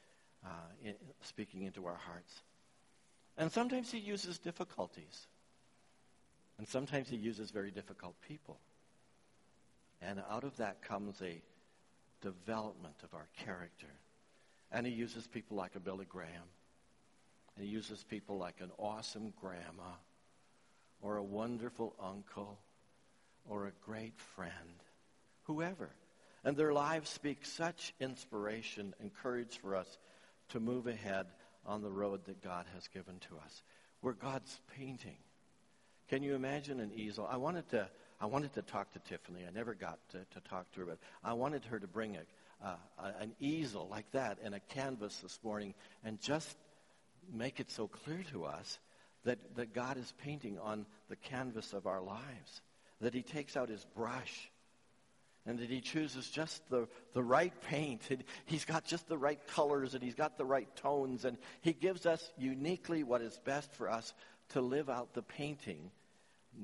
uh, 0.46 0.50
in, 0.84 0.94
speaking 1.24 1.64
into 1.64 1.86
our 1.86 1.96
hearts. 1.96 2.42
And 3.38 3.52
sometimes 3.52 3.92
he 3.92 4.00
uses 4.00 4.38
difficulties. 4.40 5.28
And 6.58 6.68
sometimes 6.68 7.10
he 7.10 7.16
uses 7.16 7.52
very 7.52 7.72
difficult 7.72 8.16
people. 8.28 8.58
And 10.02 10.22
out 10.30 10.44
of 10.44 10.58
that 10.58 10.82
comes 10.82 11.22
a 11.22 11.42
development 12.22 12.96
of 13.04 13.14
our 13.14 13.28
character. 13.46 13.88
And 14.72 14.86
he 14.86 14.94
uses 14.94 15.28
people 15.28 15.58
like 15.58 15.76
a 15.76 15.80
Billy 15.80 16.06
Graham. 16.08 16.50
And 17.56 17.66
he 17.66 17.72
uses 17.72 18.04
people 18.04 18.38
like 18.38 18.62
an 18.62 18.72
awesome 18.78 19.34
grandma 19.42 19.92
or 21.02 21.18
a 21.18 21.24
wonderful 21.24 21.96
uncle 22.02 22.60
or 23.48 23.68
a 23.68 23.72
great 23.86 24.20
friend, 24.20 24.84
whoever. 25.44 25.90
And 26.44 26.58
their 26.58 26.74
lives 26.74 27.10
speak 27.10 27.46
such 27.46 27.94
inspiration 28.00 28.94
and 29.00 29.14
courage 29.14 29.60
for 29.62 29.76
us 29.76 29.98
to 30.50 30.60
move 30.60 30.88
ahead 30.88 31.28
on 31.66 31.82
the 31.82 31.92
road 31.92 32.26
that 32.26 32.44
God 32.44 32.66
has 32.74 32.88
given 32.88 33.20
to 33.30 33.38
us. 33.44 33.64
We're 34.02 34.14
God's 34.14 34.60
painting. 34.78 35.18
Can 36.10 36.24
you 36.24 36.36
imagine 36.36 36.80
an 36.80 36.92
easel? 36.96 37.28
I 37.30 37.38
wanted 37.38 37.70
to, 37.70 37.88
I 38.20 38.26
wanted 38.26 38.54
to 38.54 38.62
talk 38.64 38.92
to 38.94 39.00
Tiffany. 39.00 39.42
I 39.48 39.52
never 39.52 39.74
got 39.74 40.00
to, 40.10 40.18
to 40.18 40.50
talk 40.50 40.72
to 40.74 40.82
her, 40.82 40.86
but 40.86 40.98
I 41.24 41.34
wanted 41.34 41.64
her 41.66 41.80
to 41.80 41.88
bring 41.88 42.18
a, 42.18 42.68
uh, 42.68 42.76
an 43.20 43.34
easel 43.40 43.88
like 43.90 44.10
that 44.12 44.40
and 44.44 44.56
a 44.56 44.60
canvas 44.60 45.18
this 45.18 45.40
morning 45.44 45.74
and 46.04 46.20
just 46.20 46.58
make 47.32 47.60
it 47.60 47.70
so 47.70 47.88
clear 47.88 48.24
to 48.32 48.46
us 48.46 48.80
that, 49.24 49.56
that 49.56 49.74
God 49.74 49.98
is 49.98 50.14
painting 50.24 50.58
on 50.60 50.86
the 51.10 51.16
canvas 51.16 51.74
of 51.74 51.88
our 51.88 52.02
lives, 52.02 52.62
that 53.02 53.14
he 53.14 53.22
takes 53.22 53.56
out 53.56 53.70
his 53.70 53.86
brush 53.96 54.52
and 55.46 55.58
that 55.60 55.70
he 55.70 55.82
chooses 55.82 56.30
just 56.30 56.62
the, 56.70 56.88
the 57.14 57.24
right 57.24 57.54
paint. 57.64 58.04
And 58.12 58.24
he's 58.46 58.66
got 58.66 58.86
just 58.86 59.08
the 59.08 59.18
right 59.18 59.40
colors 59.48 59.94
and 59.96 60.04
he's 60.04 60.16
got 60.16 60.38
the 60.38 60.46
right 60.46 60.74
tones 60.76 61.26
and 61.26 61.38
he 61.62 61.74
gives 61.74 62.06
us 62.06 62.32
uniquely 62.38 63.04
what 63.04 63.22
is 63.22 63.40
best 63.44 63.74
for 63.74 63.90
us 63.90 64.14
to 64.50 64.62
live 64.62 64.90
out 64.90 65.14
the 65.14 65.24
painting 65.24 65.90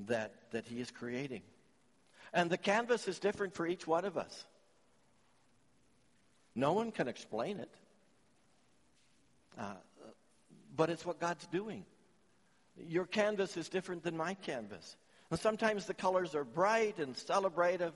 that, 0.06 0.32
that 0.52 0.66
he 0.66 0.80
is 0.80 0.90
creating. 0.90 1.42
And 2.32 2.50
the 2.50 2.58
canvas 2.58 3.08
is 3.08 3.18
different 3.18 3.54
for 3.54 3.66
each 3.66 3.86
one 3.86 4.04
of 4.04 4.16
us. 4.16 4.44
No 6.54 6.72
one 6.72 6.92
can 6.92 7.08
explain 7.08 7.58
it. 7.58 7.70
Uh, 9.58 9.74
but 10.76 10.90
it's 10.90 11.04
what 11.04 11.18
God's 11.18 11.46
doing. 11.48 11.84
Your 12.86 13.06
canvas 13.06 13.56
is 13.56 13.68
different 13.68 14.02
than 14.02 14.16
my 14.16 14.34
canvas. 14.34 14.96
And 15.30 15.38
sometimes 15.38 15.86
the 15.86 15.94
colors 15.94 16.34
are 16.34 16.44
bright 16.44 16.98
and 16.98 17.14
celebrative. 17.14 17.92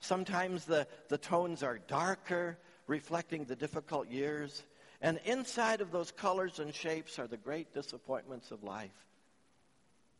Sometimes 0.00 0.64
the, 0.64 0.86
the 1.08 1.18
tones 1.18 1.62
are 1.62 1.78
darker, 1.86 2.58
reflecting 2.86 3.44
the 3.44 3.56
difficult 3.56 4.08
years. 4.08 4.64
And 5.00 5.20
inside 5.24 5.80
of 5.80 5.90
those 5.90 6.10
colors 6.10 6.58
and 6.58 6.74
shapes 6.74 7.18
are 7.18 7.26
the 7.26 7.36
great 7.36 7.72
disappointments 7.72 8.50
of 8.50 8.62
life 8.62 9.06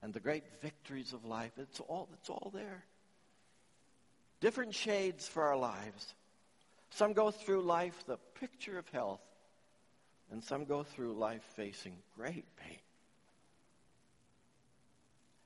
and 0.02 0.12
the 0.12 0.20
great 0.20 0.44
victories 0.60 1.12
of 1.12 1.24
life. 1.24 1.52
It's 1.56 1.80
all, 1.80 2.08
it's 2.14 2.28
all 2.28 2.50
there. 2.52 2.84
Different 4.40 4.74
shades 4.74 5.28
for 5.28 5.44
our 5.44 5.56
lives. 5.56 6.14
Some 6.90 7.12
go 7.12 7.30
through 7.30 7.62
life 7.62 8.04
the 8.06 8.18
picture 8.40 8.78
of 8.78 8.88
health, 8.88 9.20
and 10.30 10.42
some 10.42 10.64
go 10.64 10.82
through 10.82 11.14
life 11.14 11.42
facing 11.54 11.94
great 12.16 12.44
pain. 12.56 12.78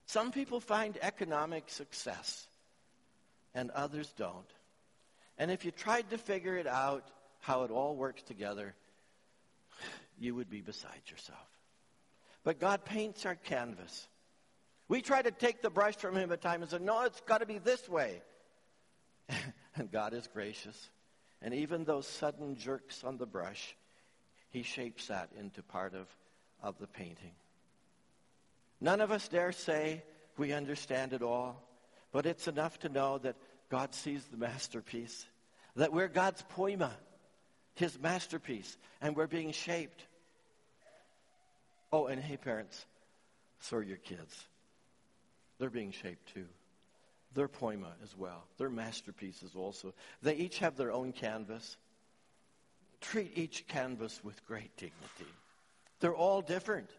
Some 0.07 0.31
people 0.31 0.61
find 0.61 0.97
economic 1.03 1.69
success, 1.69 2.47
and 3.55 3.71
others 3.73 4.13
don't. 4.17 4.51
And 5.39 5.51
if 5.51 5.65
you 5.65 5.73
tried 5.73 6.11
to 6.11 6.19
figure 6.19 6.57
it 6.57 6.67
out, 6.67 7.09
how 7.41 7.65
it 7.65 7.71
all 7.71 7.95
works 7.95 8.23
together, 8.23 8.75
you 10.19 10.35
would 10.35 10.49
be 10.49 10.61
beside 10.61 11.03
yourself. 11.11 11.47
But 12.45 12.61
God 12.61 12.85
paints 12.85 13.27
our 13.27 13.35
canvas. 13.35 14.09
We 14.89 15.03
try 15.03 15.21
to 15.21 15.33
take 15.33 15.63
the 15.63 15.71
brush 15.71 15.97
from 15.97 16.17
him 16.17 16.31
at 16.31 16.41
times 16.41 16.73
and 16.73 16.81
say, 16.81 16.85
no, 16.85 17.03
it's 17.03 17.21
got 17.23 17.39
to 17.39 17.47
be 17.47 17.59
this 17.59 17.89
way. 17.89 18.23
and 19.75 19.91
God 19.91 20.15
is 20.15 20.29
gracious. 20.29 20.89
And 21.43 21.53
even 21.53 21.85
those 21.85 22.07
sudden 22.07 22.57
jerks 22.57 23.03
on 23.03 23.19
the 23.19 23.27
brush, 23.27 23.77
he 24.51 24.63
shapes 24.63 25.09
that 25.09 25.31
into 25.39 25.63
part 25.63 25.95
of, 25.95 26.07
of 26.63 26.79
the 26.79 26.87
painting. 26.87 27.33
None 28.81 29.01
of 29.01 29.11
us 29.11 29.29
dare 29.29 29.53
say 29.53 30.03
we 30.37 30.53
understand 30.53 31.13
it 31.13 31.23
all, 31.23 31.63
but 32.13 32.27
it's 32.27 32.49
enough 32.49 32.79
to 32.81 32.89
know 32.89 33.19
that 33.19 33.37
God 33.71 33.95
sees 33.95 34.25
the 34.27 34.37
masterpiece, 34.37 35.27
that 35.77 35.93
we're 35.93 36.09
God's 36.09 36.43
poema, 36.51 36.93
his 37.75 37.99
masterpiece, 37.99 38.77
and 39.01 39.17
we're 39.17 39.27
being 39.27 39.53
shaped. 39.53 40.05
Oh, 41.93 42.07
and 42.07 42.21
hey, 42.21 42.37
parents, 42.37 42.85
so 43.61 43.79
are 43.79 43.83
your 43.83 43.97
kids. 43.97 44.47
They're 45.59 45.71
being 45.71 45.93
shaped 45.93 46.35
too. 46.35 46.47
Their 47.35 47.49
poema 47.49 47.93
as 48.03 48.17
well. 48.17 48.45
Their 48.59 48.71
masterpieces 48.71 49.53
also. 49.55 49.95
They 50.23 50.35
each 50.37 50.59
have 50.59 50.77
their 50.77 50.93
own 50.93 51.13
canvas. 51.13 51.77
Treat 53.01 53.33
each 53.37 53.67
canvas 53.67 54.21
with 54.23 54.45
great 54.47 54.75
dignity. 54.77 55.33
They're 56.01 56.15
all 56.15 56.41
different. 56.41 56.91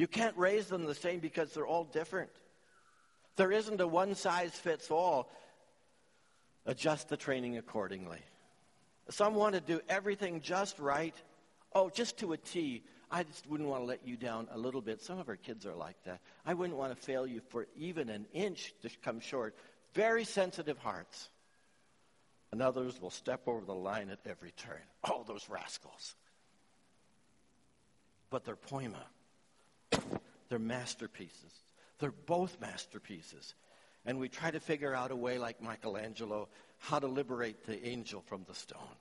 You 0.00 0.08
can't 0.08 0.34
raise 0.38 0.64
them 0.68 0.86
the 0.86 0.94
same 0.94 1.20
because 1.20 1.52
they're 1.52 1.66
all 1.66 1.84
different. 1.84 2.30
There 3.36 3.52
isn't 3.52 3.82
a 3.82 3.86
one 3.86 4.14
size 4.14 4.52
fits 4.52 4.90
all. 4.90 5.30
Adjust 6.64 7.10
the 7.10 7.18
training 7.18 7.58
accordingly. 7.58 8.20
Some 9.10 9.34
want 9.34 9.56
to 9.56 9.60
do 9.60 9.82
everything 9.90 10.40
just 10.40 10.78
right. 10.78 11.14
Oh, 11.74 11.90
just 11.90 12.16
to 12.20 12.32
a 12.32 12.38
T. 12.38 12.82
I 13.10 13.24
just 13.24 13.46
wouldn't 13.46 13.68
want 13.68 13.82
to 13.82 13.86
let 13.86 14.08
you 14.08 14.16
down 14.16 14.48
a 14.52 14.56
little 14.56 14.80
bit. 14.80 15.02
Some 15.02 15.18
of 15.18 15.28
our 15.28 15.36
kids 15.36 15.66
are 15.66 15.74
like 15.74 16.02
that. 16.04 16.22
I 16.46 16.54
wouldn't 16.54 16.78
want 16.78 16.96
to 16.96 17.04
fail 17.04 17.26
you 17.26 17.42
for 17.50 17.66
even 17.76 18.08
an 18.08 18.24
inch 18.32 18.72
to 18.80 18.88
come 19.04 19.20
short. 19.20 19.54
Very 19.92 20.24
sensitive 20.24 20.78
hearts. 20.78 21.28
And 22.52 22.62
others 22.62 22.98
will 23.02 23.10
step 23.10 23.42
over 23.46 23.66
the 23.66 23.74
line 23.74 24.08
at 24.08 24.20
every 24.24 24.52
turn. 24.52 24.80
Oh, 25.04 25.24
those 25.28 25.46
rascals. 25.50 26.16
But 28.30 28.46
they're 28.46 28.56
poema. 28.56 29.04
They're 30.50 30.58
masterpieces. 30.58 31.62
They're 31.98 32.12
both 32.26 32.60
masterpieces. 32.60 33.54
And 34.04 34.18
we 34.18 34.28
try 34.28 34.50
to 34.50 34.60
figure 34.60 34.94
out 34.94 35.10
a 35.10 35.16
way, 35.16 35.38
like 35.38 35.62
Michelangelo, 35.62 36.48
how 36.78 36.98
to 36.98 37.06
liberate 37.06 37.64
the 37.64 37.86
angel 37.86 38.22
from 38.26 38.44
the 38.46 38.54
stone. 38.54 38.96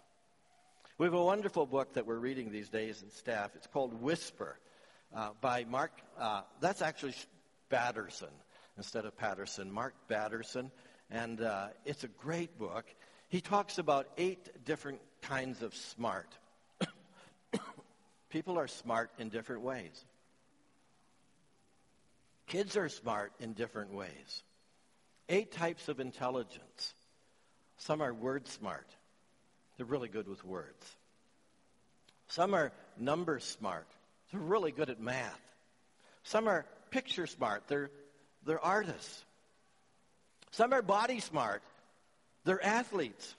We 0.98 1.06
have 1.06 1.14
a 1.14 1.24
wonderful 1.24 1.66
book 1.66 1.94
that 1.94 2.06
we're 2.06 2.20
reading 2.20 2.52
these 2.52 2.70
days 2.70 3.02
in 3.02 3.10
staff. 3.10 3.52
It's 3.56 3.68
called 3.68 4.02
Whisper 4.02 4.58
uh, 5.16 5.30
by 5.42 5.66
Mark, 5.66 5.92
uh, 6.20 6.42
that's 6.60 6.82
actually 6.82 7.16
Batterson 7.70 8.30
instead 8.78 9.06
of 9.06 9.18
Patterson, 9.18 9.72
Mark 9.72 9.94
Batterson. 10.08 10.72
And 11.10 11.42
uh, 11.42 11.70
it's 11.86 12.04
a 12.04 12.08
great 12.08 12.58
book. 12.58 12.86
He 13.30 13.42
talks 13.42 13.78
about 13.78 14.08
eight 14.18 14.50
different 14.66 15.00
kinds 15.22 15.62
of 15.62 15.76
smart. 15.76 16.38
People 18.30 18.58
are 18.58 18.68
smart 18.68 19.12
in 19.18 19.30
different 19.30 19.62
ways. 19.62 20.06
Kids 22.50 22.76
are 22.76 22.90
smart 22.90 23.32
in 23.40 23.54
different 23.54 23.94
ways. 23.94 24.44
Eight 25.30 25.52
types 25.52 25.88
of 25.88 26.00
intelligence. 26.00 26.94
Some 27.78 28.02
are 28.02 28.14
word 28.14 28.48
smart. 28.48 28.88
They're 29.78 29.86
really 29.86 30.10
good 30.10 30.28
with 30.28 30.44
words. 30.44 30.96
Some 32.28 32.56
are 32.56 32.72
number 32.98 33.40
smart. 33.40 33.88
They're 34.32 34.42
really 34.42 34.72
good 34.72 34.90
at 34.90 35.00
math. 35.00 35.40
Some 36.24 36.48
are 36.48 36.66
picture 36.90 37.28
smart. 37.28 37.68
They're, 37.68 37.92
they're 38.46 38.64
artists. 38.64 39.24
Some 40.50 40.74
are 40.74 40.82
body 40.82 41.20
smart. 41.20 41.62
They're 42.46 42.64
athletes. 42.66 43.36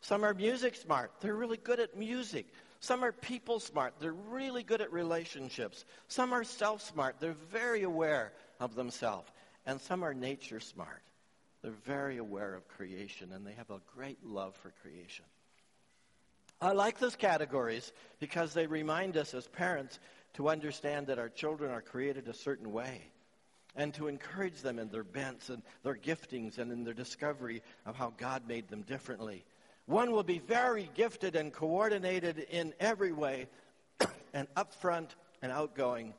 Some 0.00 0.24
are 0.24 0.32
music 0.32 0.74
smart. 0.76 1.12
They're 1.20 1.34
really 1.34 1.58
good 1.58 1.80
at 1.80 1.98
music. 1.98 2.46
Some 2.80 3.04
are 3.04 3.12
people 3.12 3.60
smart. 3.60 3.94
They're 3.98 4.12
really 4.12 4.62
good 4.62 4.80
at 4.80 4.92
relationships. 4.92 5.84
Some 6.06 6.32
are 6.32 6.44
self 6.44 6.82
smart. 6.82 7.16
They're 7.18 7.32
very 7.50 7.82
aware 7.82 8.32
of 8.60 8.74
themselves. 8.74 9.30
And 9.66 9.80
some 9.80 10.04
are 10.04 10.14
nature 10.14 10.60
smart. 10.60 11.02
They're 11.62 11.72
very 11.84 12.18
aware 12.18 12.54
of 12.54 12.68
creation 12.68 13.32
and 13.32 13.46
they 13.46 13.52
have 13.52 13.70
a 13.70 13.80
great 13.94 14.24
love 14.24 14.54
for 14.56 14.72
creation. 14.82 15.24
I 16.60 16.72
like 16.72 16.98
those 16.98 17.16
categories 17.16 17.92
because 18.20 18.54
they 18.54 18.66
remind 18.66 19.16
us 19.16 19.34
as 19.34 19.46
parents 19.48 19.98
to 20.34 20.48
understand 20.48 21.06
that 21.08 21.18
our 21.18 21.28
children 21.28 21.70
are 21.70 21.82
created 21.82 22.28
a 22.28 22.34
certain 22.34 22.72
way 22.72 23.02
and 23.76 23.94
to 23.94 24.08
encourage 24.08 24.60
them 24.60 24.78
in 24.78 24.88
their 24.88 25.04
bents 25.04 25.50
and 25.50 25.62
their 25.84 25.94
giftings 25.94 26.58
and 26.58 26.72
in 26.72 26.84
their 26.84 26.94
discovery 26.94 27.62
of 27.86 27.94
how 27.94 28.12
God 28.16 28.48
made 28.48 28.68
them 28.68 28.82
differently. 28.82 29.44
One 29.88 30.12
will 30.12 30.22
be 30.22 30.38
very 30.38 30.90
gifted 30.94 31.34
and 31.34 31.50
coordinated 31.50 32.46
in 32.50 32.74
every 32.78 33.10
way 33.10 33.46
and 34.34 34.46
upfront 34.54 35.08
and 35.40 35.50
outgoing. 35.50 36.12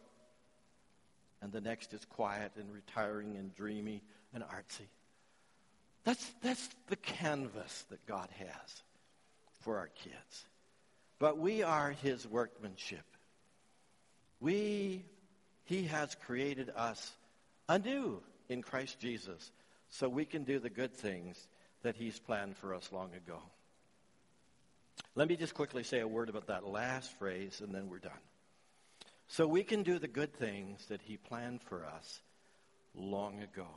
And 1.43 1.51
the 1.51 1.61
next 1.61 1.93
is 1.93 2.03
quiet 2.05 2.53
and 2.57 2.73
retiring 2.73 3.37
and 3.37 3.53
dreamy 3.53 4.01
and 4.33 4.43
artsy. 4.43 4.87
That's, 6.03 6.31
that's 6.41 6.67
the 6.87 6.95
canvas 6.95 7.85
that 7.91 8.03
God 8.07 8.29
has 8.39 8.83
for 9.61 9.77
our 9.77 9.89
kids. 9.89 10.45
But 11.19 11.37
we 11.37 11.61
are 11.61 11.91
his 11.91 12.27
workmanship. 12.27 13.05
We, 14.39 15.05
he 15.65 15.83
has 15.83 16.15
created 16.25 16.71
us 16.75 17.11
anew 17.67 18.23
in 18.47 18.63
Christ 18.63 18.99
Jesus 18.99 19.51
so 19.89 20.09
we 20.09 20.25
can 20.25 20.43
do 20.43 20.57
the 20.57 20.71
good 20.71 20.95
things 20.95 21.47
that 21.83 21.95
he's 21.95 22.17
planned 22.17 22.57
for 22.57 22.73
us 22.73 22.89
long 22.91 23.13
ago. 23.13 23.39
Let 25.15 25.27
me 25.27 25.35
just 25.35 25.53
quickly 25.53 25.83
say 25.83 25.99
a 25.99 26.07
word 26.07 26.29
about 26.29 26.47
that 26.47 26.65
last 26.65 27.11
phrase 27.17 27.61
and 27.63 27.73
then 27.73 27.89
we're 27.89 27.99
done. 27.99 28.11
So 29.27 29.47
we 29.47 29.63
can 29.63 29.83
do 29.83 29.99
the 29.99 30.07
good 30.07 30.33
things 30.33 30.85
that 30.87 31.01
he 31.01 31.17
planned 31.17 31.61
for 31.61 31.85
us 31.85 32.21
long 32.95 33.41
ago. 33.41 33.67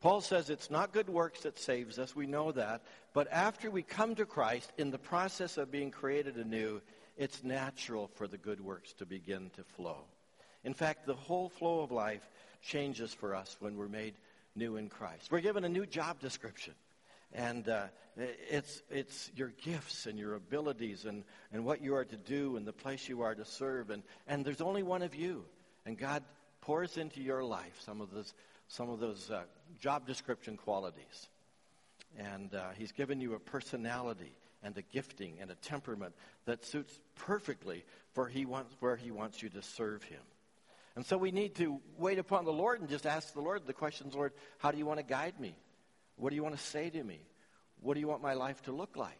Paul 0.00 0.20
says 0.20 0.50
it's 0.50 0.70
not 0.70 0.92
good 0.92 1.08
works 1.08 1.42
that 1.42 1.58
saves 1.58 1.98
us. 1.98 2.16
We 2.16 2.26
know 2.26 2.50
that. 2.52 2.82
But 3.14 3.28
after 3.30 3.70
we 3.70 3.82
come 3.82 4.16
to 4.16 4.26
Christ, 4.26 4.72
in 4.76 4.90
the 4.90 4.98
process 4.98 5.56
of 5.56 5.70
being 5.70 5.92
created 5.92 6.36
anew, 6.36 6.82
it's 7.16 7.44
natural 7.44 8.10
for 8.14 8.26
the 8.26 8.38
good 8.38 8.60
works 8.60 8.92
to 8.94 9.06
begin 9.06 9.50
to 9.54 9.62
flow. 9.62 9.98
In 10.64 10.74
fact, 10.74 11.06
the 11.06 11.14
whole 11.14 11.48
flow 11.48 11.80
of 11.80 11.92
life 11.92 12.28
changes 12.62 13.14
for 13.14 13.34
us 13.34 13.56
when 13.60 13.76
we're 13.76 13.88
made 13.88 14.14
new 14.56 14.76
in 14.76 14.88
Christ. 14.88 15.30
We're 15.30 15.40
given 15.40 15.64
a 15.64 15.68
new 15.68 15.86
job 15.86 16.18
description. 16.18 16.74
And 17.34 17.68
uh, 17.68 17.86
it's, 18.16 18.82
it's 18.90 19.30
your 19.34 19.52
gifts 19.62 20.06
and 20.06 20.18
your 20.18 20.34
abilities 20.34 21.04
and, 21.06 21.24
and 21.52 21.64
what 21.64 21.82
you 21.82 21.94
are 21.94 22.04
to 22.04 22.16
do 22.16 22.56
and 22.56 22.66
the 22.66 22.72
place 22.72 23.08
you 23.08 23.22
are 23.22 23.34
to 23.34 23.44
serve. 23.44 23.90
And, 23.90 24.02
and 24.26 24.44
there's 24.44 24.60
only 24.60 24.82
one 24.82 25.02
of 25.02 25.14
you. 25.14 25.44
And 25.86 25.98
God 25.98 26.22
pours 26.60 26.96
into 26.96 27.20
your 27.20 27.42
life 27.42 27.80
some 27.84 28.00
of 28.00 28.10
those, 28.10 28.34
some 28.68 28.90
of 28.90 29.00
those 29.00 29.30
uh, 29.30 29.42
job 29.80 30.06
description 30.06 30.56
qualities. 30.56 31.28
And 32.18 32.54
uh, 32.54 32.70
He's 32.76 32.92
given 32.92 33.20
you 33.20 33.34
a 33.34 33.38
personality 33.38 34.36
and 34.62 34.76
a 34.76 34.82
gifting 34.82 35.38
and 35.40 35.50
a 35.50 35.56
temperament 35.56 36.14
that 36.44 36.64
suits 36.64 37.00
perfectly 37.16 37.84
for 38.12 38.28
he 38.28 38.44
wants, 38.44 38.74
where 38.80 38.96
He 38.96 39.10
wants 39.10 39.42
you 39.42 39.48
to 39.50 39.62
serve 39.62 40.02
Him. 40.04 40.20
And 40.94 41.06
so 41.06 41.16
we 41.16 41.30
need 41.30 41.54
to 41.56 41.80
wait 41.96 42.18
upon 42.18 42.44
the 42.44 42.52
Lord 42.52 42.80
and 42.80 42.88
just 42.88 43.06
ask 43.06 43.32
the 43.32 43.40
Lord 43.40 43.66
the 43.66 43.72
questions, 43.72 44.14
Lord, 44.14 44.32
how 44.58 44.70
do 44.70 44.78
you 44.78 44.84
want 44.84 44.98
to 44.98 45.04
guide 45.04 45.40
me? 45.40 45.56
What 46.22 46.30
do 46.30 46.36
you 46.36 46.44
want 46.44 46.56
to 46.56 46.62
say 46.62 46.88
to 46.88 47.02
me? 47.02 47.18
What 47.80 47.94
do 47.94 48.00
you 48.00 48.06
want 48.06 48.22
my 48.22 48.34
life 48.34 48.62
to 48.62 48.72
look 48.72 48.96
like? 48.96 49.18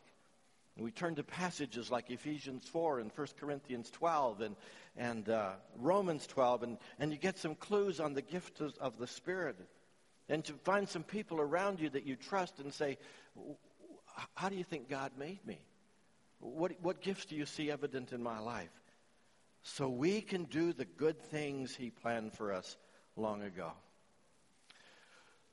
And 0.77 0.85
we 0.85 0.93
turn 0.93 1.17
to 1.17 1.25
passages 1.25 1.91
like 1.91 2.11
Ephesians 2.11 2.65
4 2.69 3.01
and 3.01 3.11
1 3.13 3.27
Corinthians 3.41 3.91
12 3.91 4.41
and, 4.41 4.57
and 4.97 5.29
uh, 5.29 5.51
Romans 5.81 6.29
12, 6.29 6.63
and, 6.63 6.79
and 7.01 7.11
you 7.11 7.19
get 7.19 7.39
some 7.39 7.57
clues 7.57 7.99
on 7.99 8.15
the 8.15 8.23
gift 8.23 8.61
of, 8.61 8.79
of 8.79 8.99
the 8.99 9.09
Spirit. 9.09 9.57
And 10.29 10.45
to 10.45 10.53
find 10.53 10.89
some 10.89 11.03
people 11.03 11.41
around 11.41 11.81
you 11.81 11.91
that 11.91 12.07
you 12.07 12.15
trust 12.15 12.61
and 12.61 12.73
say, 12.73 12.99
How 14.35 14.49
do 14.49 14.55
you 14.55 14.63
think 14.63 14.89
God 14.89 15.11
made 15.19 15.45
me? 15.45 15.59
What, 16.39 16.71
what 16.83 17.01
gifts 17.01 17.25
do 17.25 17.35
you 17.35 17.47
see 17.47 17.69
evident 17.69 18.13
in 18.13 18.23
my 18.23 18.39
life? 18.39 18.71
So 19.65 19.89
we 19.89 20.21
can 20.21 20.45
do 20.45 20.73
the 20.73 20.85
good 20.85 21.21
things 21.21 21.75
He 21.75 21.91
planned 21.91 22.35
for 22.35 22.53
us 22.53 22.77
long 23.17 23.43
ago. 23.43 23.73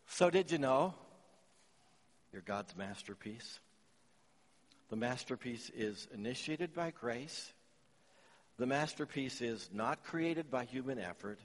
So, 0.05 0.29
did 0.29 0.51
you 0.51 0.59
know 0.59 0.93
you're 2.31 2.41
God's 2.41 2.75
masterpiece. 2.75 3.59
The 4.89 4.95
masterpiece 4.95 5.71
is 5.75 6.07
initiated 6.13 6.73
by 6.73 6.91
grace. 6.91 7.53
The 8.57 8.65
masterpiece 8.65 9.41
is 9.41 9.69
not 9.73 10.03
created 10.03 10.49
by 10.51 10.65
human 10.65 10.99
effort. 10.99 11.39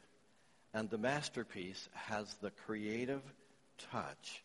And 0.73 0.91
the 0.91 0.99
masterpiece 0.99 1.89
has 1.93 2.35
the 2.43 2.51
creative 2.67 3.23
touch 3.93 4.43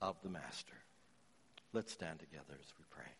of 0.00 0.16
the 0.22 0.28
master. 0.28 0.74
Let's 1.72 1.92
stand 1.92 2.18
together 2.18 2.58
as 2.60 2.72
we 2.78 2.84
pray. 2.90 3.10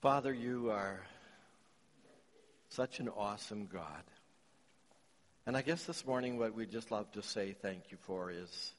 Father, 0.00 0.32
you 0.32 0.70
are 0.70 1.00
such 2.68 3.00
an 3.00 3.08
awesome 3.08 3.66
God. 3.72 4.02
And 5.46 5.58
I 5.58 5.62
guess 5.62 5.84
this 5.84 6.06
morning 6.06 6.38
what 6.38 6.54
we'd 6.54 6.70
just 6.70 6.90
love 6.90 7.10
to 7.12 7.22
say 7.22 7.54
thank 7.60 7.90
you 7.90 7.98
for 8.06 8.30
is 8.30 8.72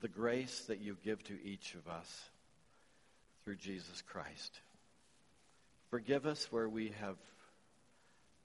the 0.00 0.08
grace 0.08 0.60
that 0.68 0.80
you 0.80 0.96
give 1.04 1.20
to 1.24 1.44
each 1.44 1.74
of 1.74 1.88
us 1.92 2.22
through 3.42 3.56
Jesus 3.56 4.00
Christ. 4.02 4.60
Forgive 5.90 6.26
us 6.26 6.46
where 6.52 6.68
we 6.68 6.92
have 7.00 7.16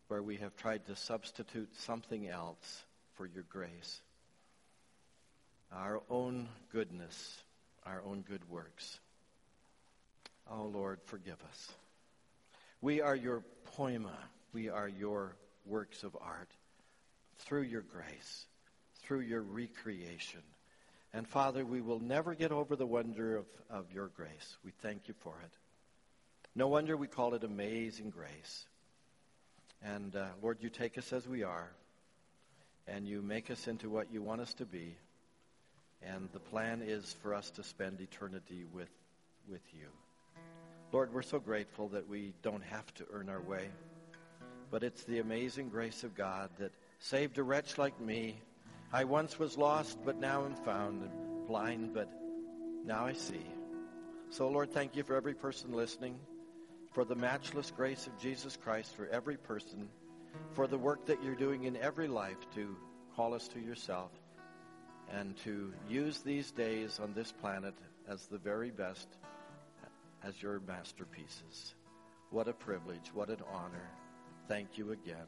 where 0.08 0.24
we 0.24 0.38
have 0.38 0.56
tried 0.56 0.84
to 0.88 0.96
substitute 0.96 1.70
something 1.82 2.28
else 2.28 2.84
for 3.14 3.28
your 3.28 3.44
grace. 3.48 4.02
Our 5.72 6.02
own 6.10 6.50
goodness, 6.72 7.44
our 7.86 8.02
own 8.04 8.22
good 8.28 8.42
works. 8.50 9.00
Oh 10.50 10.64
Lord, 10.64 10.98
forgive 11.06 11.38
us. 11.48 11.72
We 12.82 13.02
are 13.02 13.16
your 13.16 13.44
poema. 13.76 14.18
We 14.52 14.70
are 14.70 14.88
your 14.88 15.36
works 15.68 16.02
of 16.02 16.18
art 16.20 16.50
through 17.40 17.64
your 17.64 17.82
grace, 17.82 18.46
through 19.04 19.22
your 19.22 19.42
recreation. 19.42 20.42
And 21.14 21.28
Father, 21.28 21.66
we 21.66 21.82
will 21.82 22.00
never 22.00 22.36
get 22.36 22.52
over 22.52 22.76
the 22.76 22.86
wonder 22.86 23.38
of, 23.38 23.46
of 23.70 23.92
your 23.92 24.08
grace. 24.08 24.58
We 24.64 24.72
thank 24.82 25.08
you 25.08 25.16
for 25.20 25.34
it. 25.44 25.52
No 26.56 26.68
wonder 26.68 26.96
we 26.96 27.08
call 27.08 27.34
it 27.34 27.44
amazing 27.44 28.12
grace. 28.12 28.66
And 29.84 30.16
uh, 30.16 30.26
Lord, 30.42 30.58
you 30.62 30.70
take 30.70 30.98
us 30.98 31.14
as 31.14 31.28
we 31.28 31.44
are, 31.44 31.72
and 32.88 33.08
you 33.08 33.22
make 33.22 33.50
us 33.50 33.68
into 33.68 33.90
what 33.90 34.12
you 34.12 34.22
want 34.22 34.42
us 34.42 34.54
to 34.56 34.66
be. 34.66 34.96
And 36.04 36.30
the 36.32 36.40
plan 36.40 36.82
is 36.86 37.16
for 37.22 37.34
us 37.34 37.50
to 37.52 37.64
spend 37.64 38.02
eternity 38.02 38.66
with, 38.74 38.90
with 39.50 39.62
you. 39.74 39.88
Lord, 40.92 41.14
we're 41.14 41.22
so 41.22 41.40
grateful 41.40 41.90
that 41.90 42.08
we 42.08 42.34
don't 42.42 42.64
have 42.64 42.94
to 42.96 43.06
earn 43.12 43.30
our 43.30 43.42
way, 43.42 43.70
but 44.72 44.84
it's 44.84 45.04
the 45.04 45.20
amazing 45.20 45.70
grace 45.70 46.04
of 46.04 46.16
God 46.16 46.50
that 46.58 46.72
saved 47.00 47.38
a 47.38 47.44
wretch 47.44 47.78
like 47.78 48.00
me. 48.00 48.42
I 48.92 49.06
once 49.06 49.40
was 49.40 49.58
lost, 49.58 49.98
but 50.06 50.20
now 50.20 50.46
am 50.46 50.56
found, 50.56 51.10
blind, 51.48 51.94
but 51.94 52.10
now 52.86 53.06
I 53.06 53.14
see. 53.14 53.46
So, 54.30 54.48
Lord, 54.50 54.72
thank 54.72 54.96
you 54.96 55.04
for 55.04 55.16
every 55.16 55.34
person 55.34 55.74
listening, 55.74 56.20
for 56.94 57.06
the 57.06 57.16
matchless 57.16 57.72
grace 57.72 58.06
of 58.08 58.18
Jesus 58.20 58.58
Christ 58.58 58.96
for 58.96 59.08
every 59.08 59.38
person, 59.38 59.88
for 60.54 60.68
the 60.68 60.78
work 60.78 61.06
that 61.06 61.24
you're 61.24 61.36
doing 61.36 61.64
in 61.64 61.78
every 61.78 62.08
life 62.08 62.38
to 62.56 62.76
call 63.16 63.34
us 63.34 63.48
to 63.50 63.60
yourself, 63.60 64.12
and 65.12 65.36
to 65.38 65.74
use 65.90 66.20
these 66.20 66.52
days 66.52 67.00
on 67.02 67.14
this 67.14 67.32
planet 67.32 67.74
as 68.08 68.28
the 68.28 68.38
very 68.38 68.72
best, 68.72 69.08
as 70.24 70.42
your 70.42 70.60
masterpieces. 70.68 71.76
What 72.30 72.48
a 72.48 72.54
privilege, 72.54 73.10
what 73.14 73.30
an 73.30 73.42
honor. 73.52 73.90
Thank 74.48 74.78
you 74.78 74.92
again 74.92 75.28